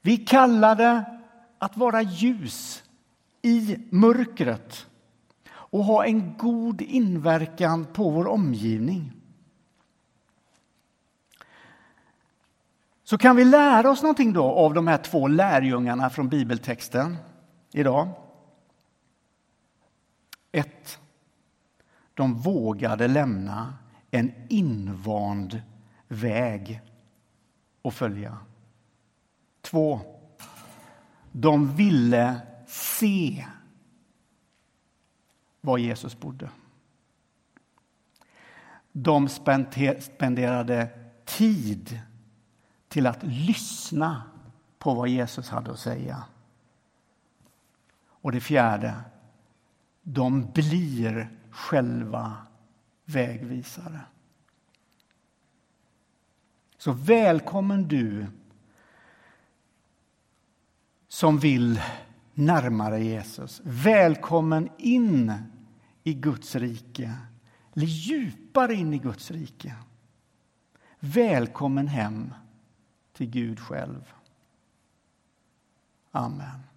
Vi 0.00 0.16
kallade 0.16 1.04
att 1.58 1.76
vara 1.76 2.02
ljus 2.02 2.82
i 3.42 3.78
mörkret 3.90 4.86
och 5.50 5.84
ha 5.84 6.04
en 6.04 6.36
god 6.38 6.82
inverkan 6.82 7.86
på 7.92 8.10
vår 8.10 8.26
omgivning. 8.26 9.12
Så 13.04 13.18
kan 13.18 13.36
vi 13.36 13.44
lära 13.44 13.90
oss 13.90 14.02
någonting 14.02 14.32
då 14.32 14.44
av 14.44 14.74
de 14.74 14.86
här 14.86 14.98
två 14.98 15.28
lärjungarna 15.28 16.10
från 16.10 16.28
bibeltexten 16.28 17.16
idag. 17.72 18.08
1. 20.52 21.00
De 22.14 22.34
vågade 22.34 23.08
lämna 23.08 23.74
en 24.10 24.32
invand 24.48 25.62
väg 26.08 26.80
att 27.84 27.94
följa. 27.94 28.38
2. 29.62 30.00
De 31.32 31.76
ville 31.76 32.40
se 32.70 33.46
var 35.60 35.78
Jesus 35.78 36.20
bodde. 36.20 36.50
De 38.92 39.28
spenderade 40.00 40.88
tid 41.24 42.00
till 42.88 43.06
att 43.06 43.22
lyssna 43.22 44.22
på 44.78 44.94
vad 44.94 45.08
Jesus 45.08 45.48
hade 45.48 45.70
att 45.70 45.78
säga. 45.78 46.24
Och 48.06 48.32
det 48.32 48.40
fjärde, 48.40 48.94
de 50.02 50.52
blir 50.52 51.30
själva 51.50 52.36
vägvisare. 53.04 54.00
Så 56.78 56.92
välkommen 56.92 57.88
du 57.88 58.26
som 61.08 61.38
vill 61.38 61.80
närmare 62.34 63.04
Jesus. 63.04 63.60
Välkommen 63.64 64.68
in 64.78 65.32
i 66.04 66.14
Guds 66.14 66.56
rike, 66.56 67.14
eller 67.76 67.86
djupare 67.86 68.74
in 68.74 68.94
i 68.94 68.98
Guds 68.98 69.30
rike. 69.30 69.74
Välkommen 71.00 71.88
hem 71.88 72.34
till 73.12 73.30
Gud 73.30 73.60
själv. 73.60 74.12
Amen. 76.10 76.69